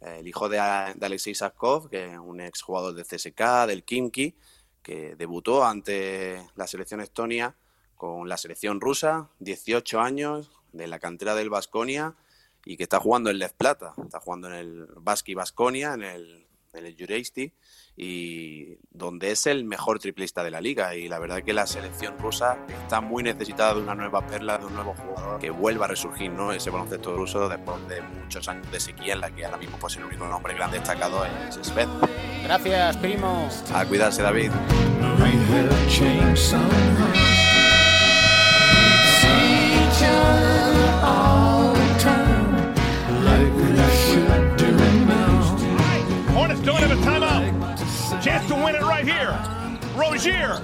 [0.00, 4.34] el hijo de, Alexei Savkov, que es un exjugador de CSK, del Kimki,
[4.82, 7.54] que debutó ante la selección estonia
[7.94, 12.16] con la selección rusa, 18 años, de la cantera del Vasconia
[12.64, 16.96] y que está jugando en Lev Plata, está jugando en el Baski Vasconia, en el
[16.98, 17.52] Jureisti,
[18.02, 20.94] y donde es el mejor triplista de la liga.
[20.94, 24.66] Y la verdad que la selección rusa está muy necesitada de una nueva perla, de
[24.66, 26.52] un nuevo jugador que vuelva a resurgir, ¿no?
[26.52, 29.96] Ese baloncesto ruso después de muchos años de sequía en la que ahora mismo pues
[29.96, 31.88] el único nombre grande destacado es Sved.
[32.44, 33.48] Gracias, primo.
[33.72, 34.50] A cuidarse, David.
[48.22, 49.36] Chance to win it right here.
[49.96, 50.60] Rozier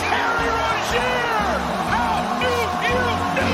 [0.00, 1.60] Terry Rozier!
[1.92, 2.50] How do
[2.88, 3.04] you
[3.36, 3.50] do?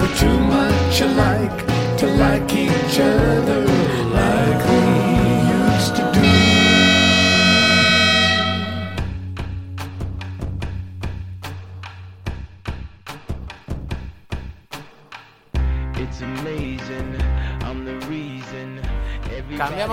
[0.00, 1.58] We're too much alike
[1.98, 3.83] to like each other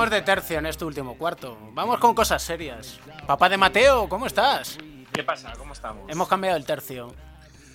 [0.01, 1.55] Cambiamos de tercio en este último cuarto.
[1.73, 2.99] Vamos con cosas serias.
[3.27, 4.79] Papá de Mateo, ¿cómo estás?
[5.13, 5.53] ¿Qué pasa?
[5.59, 6.09] ¿Cómo estamos?
[6.09, 7.13] Hemos cambiado el tercio.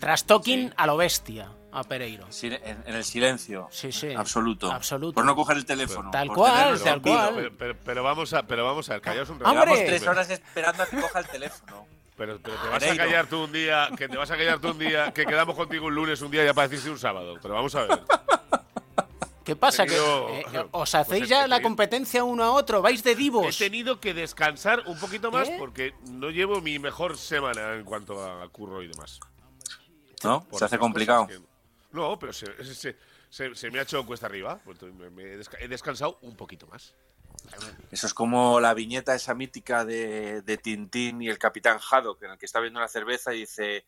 [0.01, 2.27] Trastoking a lo bestia, a Pereiro.
[2.43, 3.69] En, en el silencio.
[3.71, 4.13] Sí, sí.
[4.13, 4.73] Absoluto.
[4.73, 5.15] Absoluto.
[5.15, 6.11] Por no coger el teléfono.
[6.11, 7.33] Tal cual, tal cual.
[7.37, 9.49] Pero, pero- pero vamos a, pero vamos a ver, callaos un rato.
[9.53, 9.67] ¡Hombre!
[9.67, 11.87] Llevamos tres horas esperando a que coja el teléfono.
[12.17, 14.71] Pero, pero te vas a callar tú un día, que te vas a callar tú
[14.71, 17.37] un día, que quedamos contigo un lunes, un día ya para decirse un sábado.
[17.41, 18.01] Pero vamos a ver.
[19.47, 19.85] ¿Qué pasa?
[19.85, 22.83] He tenido- que, eh, ¿Os pues hacéis he ya la competencia uno a otro?
[22.83, 23.57] ¿Vais de He divos?
[23.57, 25.57] tenido que descansar un poquito más ¿Eh?
[25.59, 29.21] porque no llevo mi mejor semana en cuanto a curro y demás.
[30.25, 30.43] ¿No?
[30.49, 31.29] Por Se hace complicado.
[31.29, 31.41] que-
[31.93, 32.97] No, pero se, se-
[33.31, 34.61] se- se me ha hecho cuesta arriba.
[34.65, 36.95] pues me- me he desca- he descansado un poquito más.
[37.93, 42.33] Eso es como la viñeta esa mítica de, de Tintín y el Capitán Haddock, en
[42.33, 43.85] el que está viendo una cerveza y dice,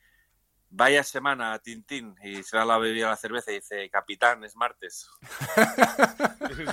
[0.71, 4.55] vaya semana, Tintín, y se da la bebida a la cerveza y dice, Capitán, es
[4.57, 5.09] martes.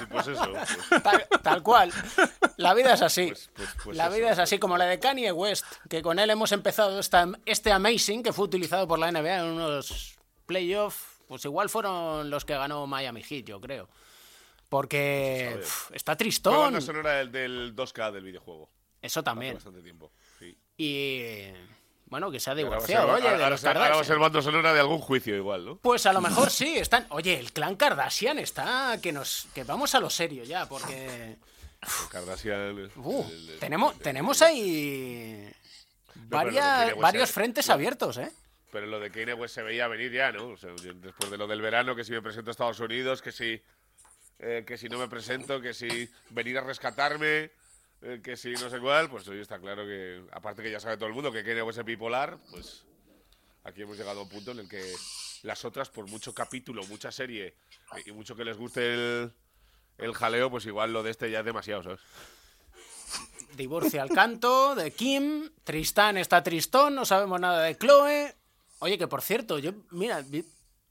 [0.10, 0.52] pues eso.
[0.90, 1.92] pues- Tal, tal cual.
[2.58, 3.28] La vida es así.
[3.28, 6.20] Pues- pues- pues la eso, vida es así, como la de Kanye West, que con
[6.20, 11.14] él hemos empezado esta, este Amazing que fue utilizado por la NBA en unos playoffs.
[11.28, 13.90] Pues igual fueron los que ganó Miami Heat, yo creo.
[14.70, 15.60] Porque
[15.94, 16.82] está tristón.
[16.82, 18.70] sonora del, del 2K del videojuego.
[19.02, 19.54] Eso Hace también.
[19.56, 20.12] bastante tiempo.
[20.40, 20.58] Sí.
[20.78, 21.52] Y
[22.08, 24.08] bueno, que se ha Ahora divorciado, oye, de ahora los se- ahora va a Kardashian.
[24.14, 25.76] ser banda sonora de algún juicio igual, ¿no?
[25.78, 27.06] Pues a lo mejor sí, están.
[27.10, 28.98] Oye, el clan Kardashian está.
[29.02, 29.48] Que nos.
[29.54, 31.38] que vamos a lo serio ya, porque.
[32.12, 32.92] Kardashian.
[32.96, 35.52] Uh, el- el- tenemos, tenemos ahí.
[36.16, 38.32] varias- varios frentes abiertos, ¿eh?
[38.72, 40.50] Pero lo de Kanye West se veía venir ya, ¿no?
[40.50, 43.32] O sea, después de lo del verano, que si me presento a Estados Unidos, que
[43.32, 43.62] si,
[44.40, 47.52] eh, que si no me presento, que si venir a rescatarme,
[48.06, 50.98] eh, que si no sé cuál, pues hoy está claro que, aparte que ya sabe
[50.98, 52.86] todo el mundo que Kanye West es bipolar, pues
[53.64, 54.94] aquí hemos llegado a un punto en el que
[55.44, 57.48] las otras, por mucho capítulo, mucha serie
[57.96, 59.32] eh, y mucho que les guste el,
[59.98, 62.00] el jaleo, pues igual lo de este ya es demasiado, ¿sabes?
[63.56, 65.50] Divorcio al canto de Kim.
[65.64, 68.36] Tristán está tristón, no sabemos nada de Chloe.
[68.80, 70.24] Oye, que por cierto, yo, mira,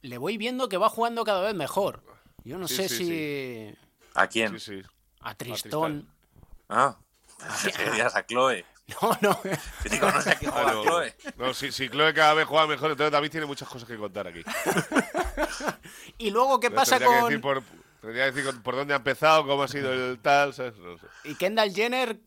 [0.00, 2.02] le voy viendo que va jugando cada vez mejor.
[2.42, 3.74] Yo no Sí, sé sí, si.
[4.14, 4.58] ¿A quién?
[4.58, 4.88] Sí, sí.
[5.20, 6.08] A Tristón.
[6.68, 6.98] Ah,
[7.72, 8.64] te dirías a Chloe.
[9.00, 9.40] No, no.
[9.82, 11.14] Que digo, no sé a qué Ah, juega no, Chloe.
[11.38, 14.26] no, si, si Chloe cada vez juega mejor, entonces David tiene muchas cosas que contar
[14.26, 14.42] aquí.
[16.18, 17.24] Y luego, ¿qué pasa que con.
[17.24, 17.62] decir por,
[18.02, 20.76] tendría que decir por dónde ha empezado, cómo ha sido el tal, ¿sabes?
[20.76, 21.06] No sé.
[21.24, 22.18] ¿Y Kendall Jenner?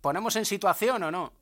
[0.00, 1.32] ¿Ponemos en situación o no?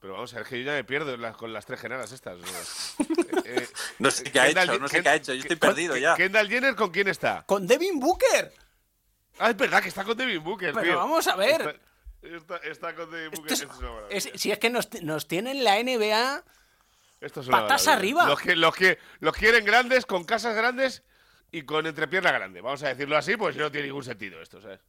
[0.00, 2.38] Pero vamos a ver, que yo ya me pierdo con las tres genadas estas.
[2.38, 2.46] ¿no?
[3.48, 3.68] Eh,
[4.00, 5.94] No sé qué ha Kendall hecho, no sé Ken- qué ha hecho, yo estoy perdido
[5.94, 6.14] Ken- ya.
[6.16, 7.44] ¿Kendall Jenner con quién está?
[7.46, 8.52] ¡Con Devin Booker!
[9.38, 10.96] Ah, es verdad que está con Devin Booker, Pero tío.
[10.96, 11.78] vamos a ver.
[12.22, 13.52] Está, está- está con Booker.
[14.10, 16.42] Es- si es que nos, nos tienen la NBA.
[17.20, 18.26] Esto es patas arriba.
[18.26, 21.02] Los que, los, que, los quieren grandes, con casas grandes
[21.50, 22.60] y con entrepierna grande.
[22.60, 24.80] Vamos a decirlo así, pues no tiene ningún sentido esto, ¿sabes?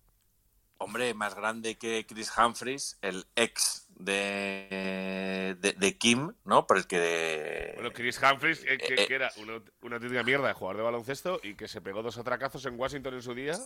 [0.80, 6.68] Hombre, más grande que Chris Humphries, el ex de, de, de Kim, ¿no?
[6.68, 7.72] Por el que...
[7.76, 10.84] Bueno, Chris Humphries, eh, que, eh, que era una, una auténtica mierda de jugador de
[10.84, 13.58] baloncesto y que se pegó dos atracazos en Washington en su día.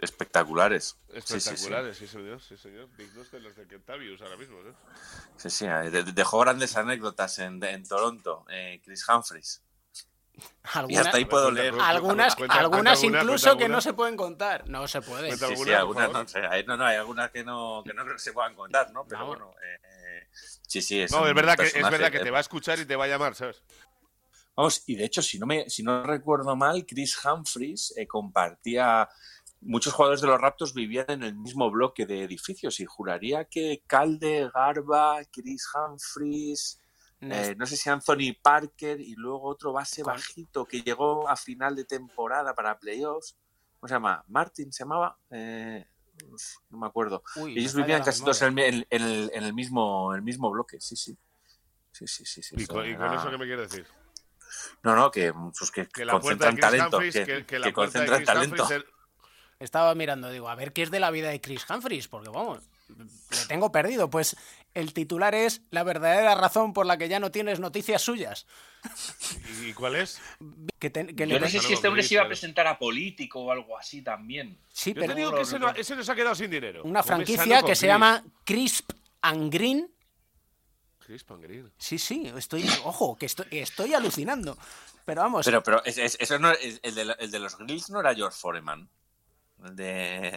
[0.00, 0.96] Espectaculares.
[1.08, 1.36] Sí, sí, sí.
[1.36, 2.88] Espectaculares, sí, señor, sí, señor.
[2.96, 4.74] Dignos de los de Kentavius ahora mismo, ¿no?
[5.36, 9.62] Sí, sí, eh, de- dejó grandes anécdotas en, en Toronto, eh, Chris Humphries.
[10.88, 11.74] Y hasta ahí puedo leer.
[11.80, 13.76] Algunas, Cuenta- algunas cuenta incluso cuenta que alguna.
[13.76, 14.68] no se pueden contar.
[14.68, 15.36] No se puede.
[15.36, 18.16] Sí, sí, algunas no, sé, hay, no, no, hay algunas que no, que no creo
[18.16, 19.06] que se puedan contar, ¿no?
[19.06, 20.28] Pero bueno, eh, eh,
[20.66, 22.78] sí, sí, es No, es verdad, que, es verdad que te eh, va a escuchar
[22.80, 23.62] y te va a llamar, ¿sabes?
[24.56, 29.08] Vamos, y de hecho, si no, me, si no recuerdo mal, Chris Humphries eh, compartía.
[29.66, 33.82] Muchos jugadores de los Raptors vivían en el mismo bloque de edificios y juraría que
[33.86, 36.78] Calde, Garba, Chris Humphries,
[37.20, 41.74] eh, no sé si Anthony Parker y luego otro base bajito que llegó a final
[41.74, 43.36] de temporada para playoffs.
[43.80, 44.22] ¿Cómo se llama?
[44.28, 45.18] Martin se llamaba.
[45.30, 45.86] Eh,
[46.70, 47.22] no me acuerdo.
[47.36, 50.78] Uy, Ellos vivían casi todos en, el- en el, en el mismo, el mismo bloque,
[50.80, 51.16] sí, sí.
[51.92, 52.42] Sí, sí, sí.
[52.42, 53.86] sí, ¿Y sí, con, y con eso qué me quieres decir?
[54.82, 56.98] no, no, que, pues, que, concentran talento.
[56.98, 58.93] Humphries, que, que, que la que puerta de concentran Chris talento.
[59.64, 62.60] Estaba mirando, digo, a ver qué es de la vida de Chris Humphries, porque vamos,
[62.88, 64.10] le tengo perdido.
[64.10, 64.36] Pues
[64.74, 68.46] el titular es La verdadera razón por la que ya no tienes noticias suyas.
[69.62, 70.20] ¿Y cuál es?
[70.78, 72.78] Que te- que Yo le- no sé si este hombre se iba a presentar a
[72.78, 74.58] político o algo así también.
[74.72, 76.82] Sí, Yo pero te digo que ese, no- ese nos ha quedado sin dinero.
[76.84, 78.90] una franquicia que se llama Crisp
[79.22, 79.90] and Green.
[80.98, 81.72] Crisp and Green.
[81.78, 84.56] Sí, sí, estoy, ojo, que estoy, estoy alucinando.
[85.06, 87.56] Pero vamos, Pero, pero es- es- eso no, es- el, de, la- el de los
[87.58, 88.88] grills no era George Foreman.
[89.64, 90.28] El de.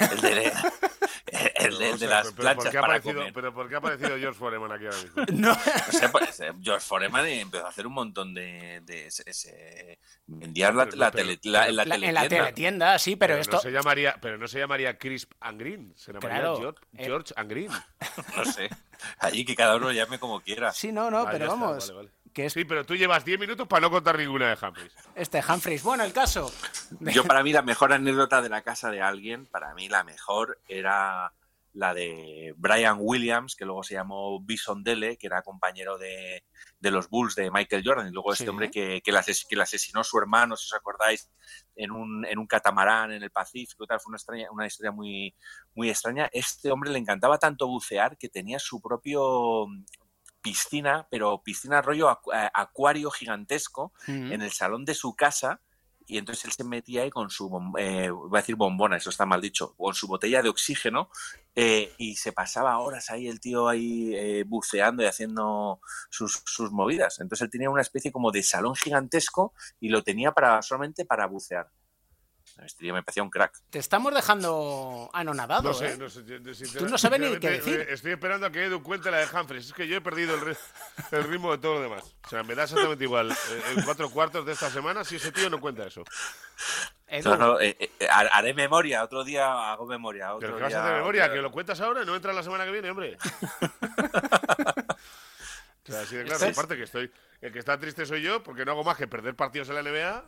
[0.00, 0.52] El de,
[1.26, 3.32] el de- el de O sea, las pero ¿por planchas qué ha para aparecido- comer.
[3.32, 5.24] pero ¿por qué ha aparecido George Foreman aquí ahora mismo?
[5.32, 5.48] No.
[5.54, 8.80] No sé, pues, eh, George Foreman empezó a hacer un montón de.
[8.84, 12.28] de ese- ese- vendía la, la, Pero- tele- la- en la la- en la teletienda.
[12.44, 13.56] teletienda, sí, pero, esto...
[13.56, 17.04] No se llamaría, pero no se llamaría Crisp and Green, se llamaría Claro, George, eh.
[17.04, 17.70] George and Green.
[18.36, 18.68] No sé.
[19.18, 20.72] Allí que cada uno lo llame como quiera.
[20.72, 22.10] Sí, no, no, Ah, pero ya está, vamos, vale, vale.
[22.32, 24.94] Que es Sí, pero tú llevas 10 minutos para no contar ninguna de Humphries.
[25.14, 25.82] este Humphries.
[25.82, 26.52] Bueno, el caso.
[27.00, 30.60] Yo para mí la mejor anécdota de la casa de alguien, para mí la mejor
[30.68, 31.32] era
[31.74, 36.44] la de Brian Williams, que luego se llamó Bison Dele, que era compañero de,
[36.78, 38.50] de los Bulls de Michael Jordan, y luego este Sí.
[38.50, 41.30] hombre que, que, le ases- que le asesinó su hermano, si os acordáis,
[41.74, 45.34] en un, en un catamarán en el Pacífico, tal, fue una, extraña, una historia muy,
[45.74, 46.28] muy extraña.
[46.30, 49.64] Este hombre le encantaba tanto bucear que tenía su propio
[50.42, 53.92] piscina, pero piscina rollo acu- eh, acuario gigantesco
[54.32, 55.60] en el salón de su casa
[56.04, 57.46] y entonces él se metía ahí con su,
[57.78, 61.08] eh, voy a decir bombona, eso está mal dicho, con su botella de oxígeno
[61.54, 65.80] eh, y se pasaba horas ahí el tío ahí eh, buceando y haciendo
[66.10, 67.20] sus, sus movidas.
[67.20, 71.26] Entonces él tenía una especie como de salón gigantesco y lo tenía para solamente para
[71.26, 71.70] bucear.
[72.64, 73.52] Este tío me parecía un crack.
[73.70, 75.96] Te estamos dejando anonadado, No sé, ¿eh?
[75.98, 76.22] no sé.
[76.78, 77.80] Tú no sabes ni qué decir.
[77.88, 79.66] Estoy esperando a que Edu cuente la de Humphries.
[79.66, 80.58] Es que yo he perdido el, ri-
[81.12, 82.14] el ritmo de todo lo demás.
[82.24, 83.32] O sea, me da exactamente igual.
[83.32, 86.04] eh, En cuatro cuartos de esta semana, si ese tío no cuenta eso.
[87.24, 90.34] No, no, eh, eh, haré memoria, otro día hago memoria.
[90.34, 92.42] Otro Pero que vas a hacer memoria, que lo cuentas ahora y no entra la
[92.42, 93.18] semana que viene, hombre.
[95.84, 96.46] O sea, así de claro.
[96.46, 97.10] Aparte que estoy.
[97.40, 99.82] El que está triste soy yo, porque no hago más que perder partidos en la
[99.82, 100.24] NBA.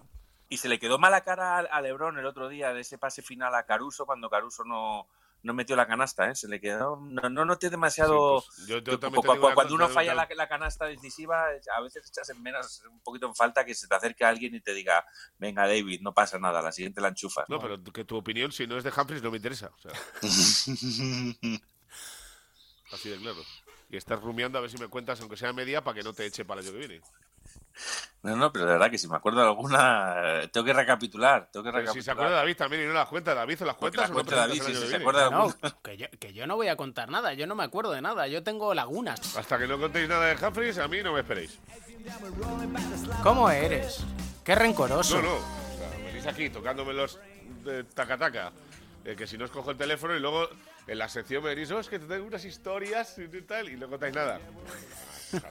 [0.54, 3.22] Y se le quedó mala cara a- a Lebron el otro día de ese pase
[3.22, 5.08] final a Caruso cuando Caruso no,
[5.42, 6.36] no metió la canasta, ¿eh?
[6.36, 6.96] Se le quedó.
[6.96, 8.40] No, no noté demasiado.
[8.40, 11.46] Sí, pues, yo- yo cuando cosa, uno falla la, la canasta decisiva,
[11.76, 14.60] a veces echas en menos, un poquito en falta que se te acerque alguien y
[14.60, 15.04] te diga,
[15.38, 17.48] venga David, no pasa nada, la siguiente la enchufas.
[17.48, 19.72] No, pero que tu opinión, si no es de Humphries, no me interesa.
[19.74, 19.90] O sea,
[22.92, 23.42] así de claro.
[23.94, 26.26] Y estás rumiando a ver si me cuentas, aunque sea media, para que no te
[26.26, 27.00] eche para el año que viene.
[28.24, 31.48] No, no, pero de verdad que si me acuerdo de alguna, tengo que recapitular.
[31.52, 32.16] Tengo que Pero si se recapitular.
[32.16, 34.62] acuerda David también y no las cuenta, David, ¿o las Porque cuentas las no David,
[34.62, 35.44] si se acuerda viene?
[35.62, 38.02] no, que yo, que yo no voy a contar nada, yo no me acuerdo de
[38.02, 39.36] nada, yo tengo lagunas.
[39.36, 41.60] Hasta que no contéis nada de Humphries, a mí no me esperéis.
[43.22, 44.04] ¿Cómo eres?
[44.42, 45.22] Qué rencoroso.
[45.22, 45.34] No, no.
[45.36, 47.20] O sea, venís aquí tocándome los
[47.64, 48.50] de taca-taca.
[49.04, 50.48] eh, que si no os cojo el teléfono y luego
[50.86, 53.88] en la sección me oh, es que te tengo unas historias y tal, y no
[53.88, 54.40] contáis nada.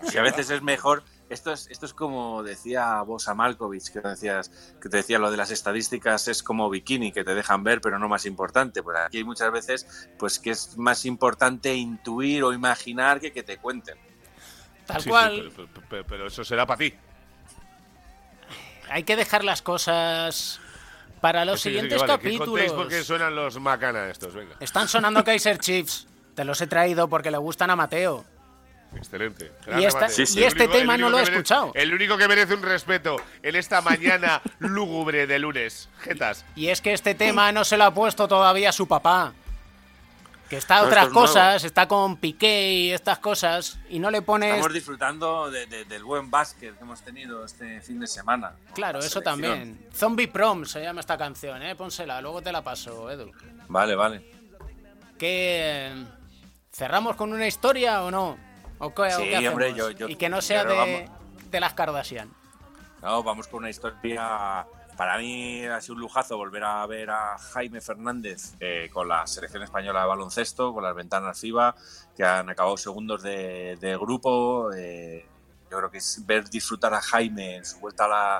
[0.03, 4.49] Si a veces es mejor, esto es, esto es como decía Bosa Malkovich, que decías,
[4.81, 7.99] que te decía lo de las estadísticas es como bikini, que te dejan ver, pero
[7.99, 8.81] no más importante.
[8.81, 13.43] Pues aquí hay muchas veces, pues que es más importante intuir o imaginar que que
[13.43, 13.97] te cuenten.
[14.85, 16.93] Tal Sí, cual, pero, pero- pero- pero eso será para ti.
[18.89, 20.59] hay que dejar las cosas
[21.23, 22.47] para los sí, sí, que siguientes vale, capítulos.
[22.49, 24.57] contéis porque suenan los macana estos, venga.
[24.59, 26.05] Están sonando Kaiser Chiefs.
[26.35, 28.25] Te los he traído porque le gustan a Mateo.
[28.93, 29.53] Excelente.
[29.79, 31.71] Y esta- este tema no lo he merece- escuchado.
[31.75, 35.87] El único que merece un respeto en esta mañana lúgubre de lunes.
[36.01, 36.43] Jetas.
[36.57, 39.33] Y es que este tema no se lo ha puesto todavía su papá.
[40.49, 41.21] Que está No, otras nuevo.
[41.21, 44.51] cosas, está con Piqué y estas cosas, y no le pones...
[44.53, 48.53] Estamos disfrutando de- de- del buen básquet que hemos tenido este fin de semana.
[48.73, 49.41] Claro, La eso selección.
[49.41, 49.87] también.
[49.93, 51.75] Zombie Prom se llama esta canción, ¿eh?
[51.75, 53.31] Pónsela, luego te la paso, Edu.
[53.67, 54.29] Vale, vale.
[55.17, 55.87] ¿Qué...
[55.91, 56.05] eh,
[56.71, 58.37] ¿Cerramos con una historia o no?
[58.79, 61.09] ¿O qué, o Sí, qué hombre, yo- yo- y que no sea de,
[61.49, 62.29] de las Kardashian.
[63.01, 64.65] No, vamos con una historia.
[64.97, 69.25] Para mí ha sido un lujazo volver a ver a Jaime Fernández eh, con la
[69.25, 71.75] selección española de baloncesto, con las ventanas FIBA,
[72.15, 74.71] que han acabado segundos de, de grupo.
[74.71, 75.25] Eh,
[75.71, 78.37] yo creo que es ver disfrutar a Jaime en su vuelta a la,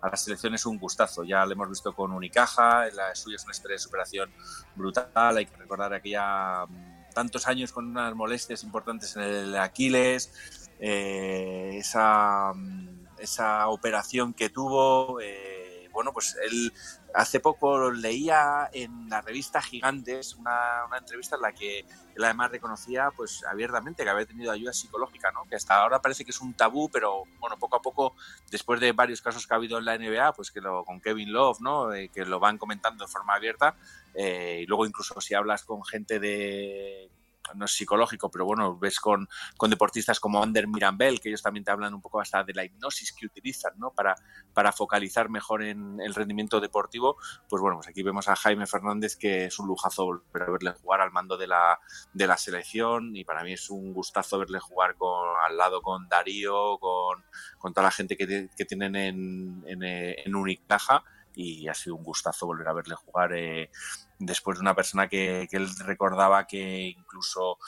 [0.00, 1.22] a la selección es un gustazo.
[1.22, 4.30] Ya lo hemos visto con Unicaja, la suya es una historia de superación
[4.74, 5.36] brutal.
[5.36, 10.32] Hay que recordar aquella mm, tantos años con unas molestias importantes en el Aquiles,
[10.80, 15.20] eh, esa, mm, esa operación que tuvo.
[15.20, 15.53] eh,
[15.94, 16.72] bueno, pues él
[17.14, 22.50] hace poco leía en la revista Gigantes una, una entrevista en la que él además
[22.50, 25.44] reconocía pues abiertamente que había tenido ayuda psicológica, ¿no?
[25.48, 28.14] Que hasta ahora parece que es un tabú, pero bueno, poco a poco,
[28.50, 31.32] después de varios casos que ha habido en la NBA, pues que lo, con Kevin
[31.32, 31.92] Love, ¿no?
[31.92, 33.76] Eh, que lo van comentando de forma abierta,
[34.14, 37.10] eh, y luego incluso si hablas con gente de
[37.54, 41.64] no es psicológico, pero bueno, ves con, con deportistas como Ander Mirambel, que ellos también
[41.64, 43.90] te hablan un poco hasta de la hipnosis que utilizan, ¿no?
[43.90, 44.14] Para,
[44.52, 47.16] para focalizar mejor en el rendimiento deportivo.
[47.48, 51.12] Pues bueno, pues aquí vemos a Jaime Fernández, que es un lujazo verle jugar al
[51.12, 51.78] mando de la,
[52.12, 56.08] de la selección, y para mí es un gustazo verle jugar con, al lado con
[56.08, 57.24] Darío, con,
[57.58, 61.04] con toda la gente que, que tienen en, en, en Unicaja,
[61.34, 63.70] y ha sido un gustazo volver a verle jugar eh,
[64.18, 67.58] después de una persona que, él recordaba que incluso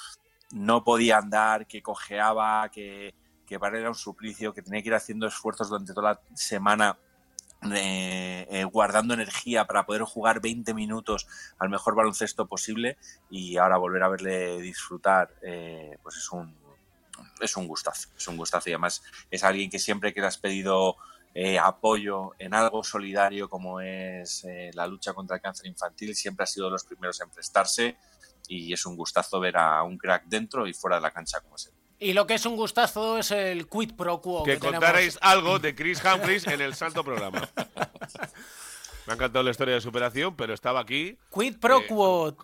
[0.52, 3.14] no podía andar, que cojeaba, que,
[3.46, 6.20] que para él era un suplicio, que tenía que ir haciendo esfuerzos durante toda la
[6.36, 6.98] semana
[7.72, 11.26] eh, eh, guardando energía para poder jugar 20 minutos
[11.58, 12.98] al mejor baloncesto posible
[13.30, 15.34] y ahora volver a verle disfrutar
[16.02, 16.54] pues es un
[17.40, 20.36] es un gustazo es un gustazo y además es alguien que siempre que le has
[20.36, 20.96] pedido
[21.38, 26.44] eh, apoyo en algo solidario como es eh, la lucha contra el cáncer infantil, siempre
[26.44, 27.98] ha sido los primeros en prestarse
[28.48, 31.56] y es un gustazo ver a un crack dentro y fuera de la cancha como
[31.56, 31.74] es él.
[31.98, 34.44] Y lo que es un gustazo es el quid pro quo.
[34.44, 35.18] Que, tenemos.
[35.20, 37.46] algo de Chris Humphries en el santo programa.
[39.06, 41.18] Me ha encantado la historia de superación, pero estaba aquí.
[41.30, 42.34] Quid pro Eh, quo.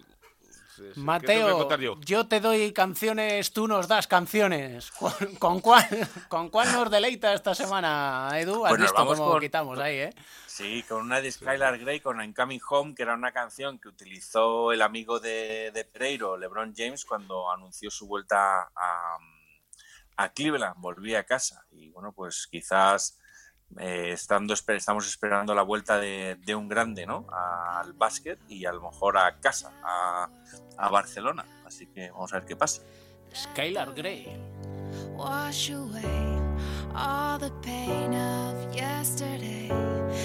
[0.95, 1.01] Sí.
[1.21, 2.01] ¿Qué tengo que Mateo, yo?
[2.01, 4.91] yo te doy canciones, tú nos das canciones.
[4.93, 5.87] ¿Con, con cuál,
[6.29, 8.65] ¿Con cuál nos deleita esta semana, Edu?
[8.65, 10.15] Has Pues visto cómo con- quitamos ahí, ¿eh?
[10.47, 13.89] Sí, con una de Skylar Grey, con I'm Coming Home, que era una canción que
[13.89, 19.17] utilizó el amigo de, de Pereiro, LeBron James, cuando anunció su vuelta a,
[20.17, 21.65] a Cleveland, volvía a casa.
[21.71, 23.19] Y bueno, pues quizás
[23.79, 27.27] eh, estando, estamos esperando la vuelta de, de un grande, ¿no?
[27.33, 30.29] Al básquet y a lo mejor a casa, a,
[30.79, 31.45] a Barcelona.
[31.67, 32.83] Así que vamos a ver qué pasa.
[33.35, 34.29] Skylar Grey.
[35.15, 36.39] Wash away
[36.95, 39.69] all the pain of yesterday.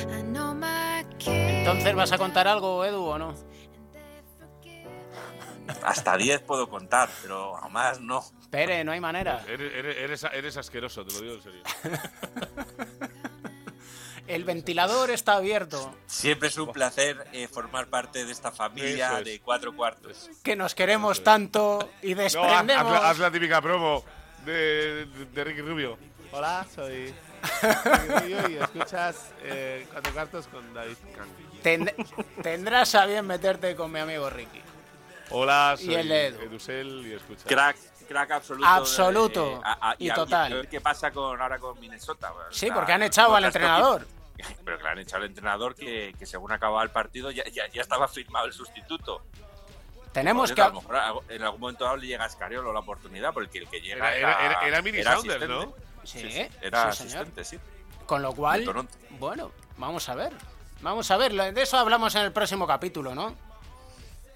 [0.10, 1.30] I know my kids.
[1.60, 3.34] Entonces, ¿vas a contar algo, Edu, o no?
[5.84, 8.24] Hasta 10 puedo contar, pero a más no.
[8.50, 9.44] Pere, no hay manera.
[9.48, 11.64] Eres, eres- eres- eres asqueroso, te lo digo en serio.
[14.28, 15.96] El ventilador está abierto.
[16.06, 19.26] Siempre es un placer eh, formar parte de esta familia es.
[19.26, 20.30] de cuatro cuartos.
[20.44, 22.94] Que nos queremos tanto y No, haz, desprendemos.
[23.04, 24.04] haz la, típica promo
[24.46, 25.98] de, de, de Ricky Rubio.
[26.34, 27.14] Hola, soy
[28.10, 31.28] Rubio y escuchas eh, Cuatro Cuartos con David Kahn.
[31.64, 31.94] Ten-
[32.44, 34.62] tendrás a bien meterte con mi amigo Ricky.
[35.30, 36.42] Hola, Y soy el Edu.
[36.42, 37.44] Edusel y escucha.
[37.48, 38.68] Crack, crack absoluto.
[38.68, 39.52] Absoluto.
[39.54, 40.52] eh, a- a- Y total.
[40.52, 42.34] a ver qué pasa con, ahora con Minnesota.
[42.52, 44.06] Sí, porque han echado al entrenador.
[44.64, 47.68] Pero que le han echado al entrenador que, que según acababa el partido ya, ya,
[47.72, 49.24] ya estaba firmado el sustituto.
[50.12, 50.62] Tenemos que.
[50.62, 53.82] a lo mejor en algún momento le llega a Escariolo la oportunidad, porque el que
[53.82, 55.66] llega Era- era, era- era- era Mini Saunders, asistente.
[55.66, 55.76] ¿no?
[56.04, 56.20] Sí,
[56.62, 57.22] era sí, señor.
[57.24, 57.60] asistente, sí.
[58.06, 58.88] Con lo cual,
[59.20, 60.34] bueno, vamos a ver.
[60.82, 63.36] Vamos a ver, de eso hablamos en el próximo capítulo, ¿no?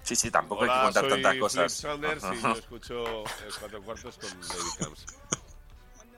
[0.02, 1.72] Sí, sí, tampoco Hola, hay que contar soy tantas Flip cosas.
[1.72, 5.06] Saunders y yo escucho el cuatro cuartos con David Camps.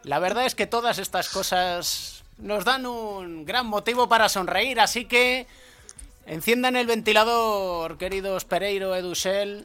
[0.05, 5.05] La verdad es que todas estas cosas nos dan un gran motivo para sonreír, así
[5.05, 5.47] que
[6.27, 9.65] enciendan el ventilador, queridos Pereiro, Edusel,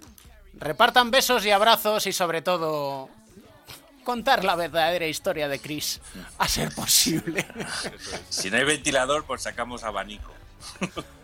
[0.54, 3.10] repartan besos y abrazos y sobre todo
[4.04, 6.02] contar la verdadera historia de Chris,
[6.38, 7.46] a ser posible.
[8.30, 10.34] Si no hay ventilador, pues sacamos abanico.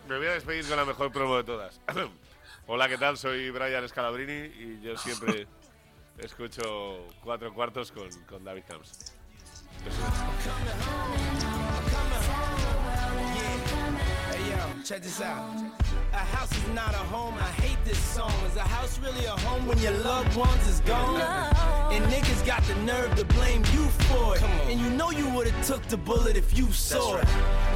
[0.08, 1.80] Me voy a despedir con la mejor promo de todas.
[2.68, 3.18] Hola, ¿qué tal?
[3.18, 5.46] Soy Brian Scalabrini y yo siempre
[6.18, 9.14] escucho cuatro cuartos con, con David Camps.
[14.30, 15.44] Hey yo, check this out.
[16.12, 17.34] A house is not a home.
[17.34, 18.32] I hate this song.
[18.46, 21.20] Is a house really a home when your loved ones is gone?
[21.92, 24.42] And niggas got the nerve to blame you for it.
[24.42, 27.28] And you know you would've took the bullet if you saw it.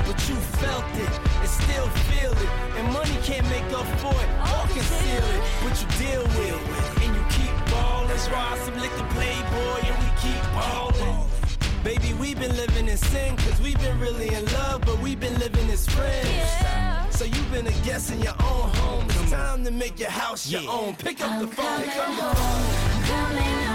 [0.06, 2.50] But you felt it and still feel it.
[2.76, 5.42] And money can't make up for it or conceal it.
[5.62, 7.02] But you deal with it.
[7.04, 8.08] And you keep ballin'.
[8.32, 11.39] Raw some liquor playboy and we keep ballin'.
[11.82, 15.38] Baby, we've been living in sin cause we've been really in love, but we've been
[15.38, 17.16] living as friends.
[17.16, 19.04] So you've been a guest in your own home.
[19.08, 20.94] It's time to make your house your own.
[20.96, 21.82] Pick up the phone.
[21.82, 23.06] Pick up the phone.
[23.06, 23.69] Coming home,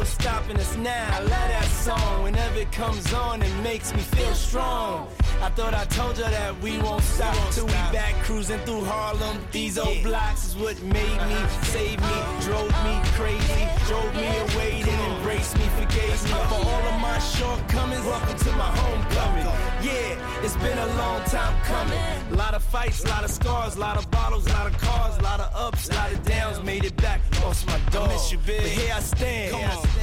[0.00, 1.08] no stopping us now.
[1.12, 2.22] I love that song.
[2.22, 5.08] Whenever it comes on, it makes me feel strong.
[5.42, 9.38] I thought I told you that we won't stop till we back cruising through Harlem.
[9.50, 14.82] These old blocks is what made me, saved me, drove me crazy, drove me away,
[14.82, 18.04] then embraced me, forgave me for all of my shortcomings.
[18.04, 19.46] Welcome to my homecoming.
[19.80, 21.98] Yeah, it's been a long time coming.
[22.32, 24.76] A lot of fights, a lot of scars, a lot of bottles, a lot of
[24.76, 26.62] cars, a lot of ups, a lot of downs.
[26.62, 28.10] Made it back, lost my dog.
[28.10, 28.60] miss you, big.
[28.60, 29.54] But here I stand,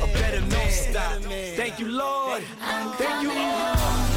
[0.01, 0.71] a better man.
[0.71, 1.21] Stop.
[1.55, 2.41] Thank you, Lord.
[2.97, 4.16] Thank you, Lord.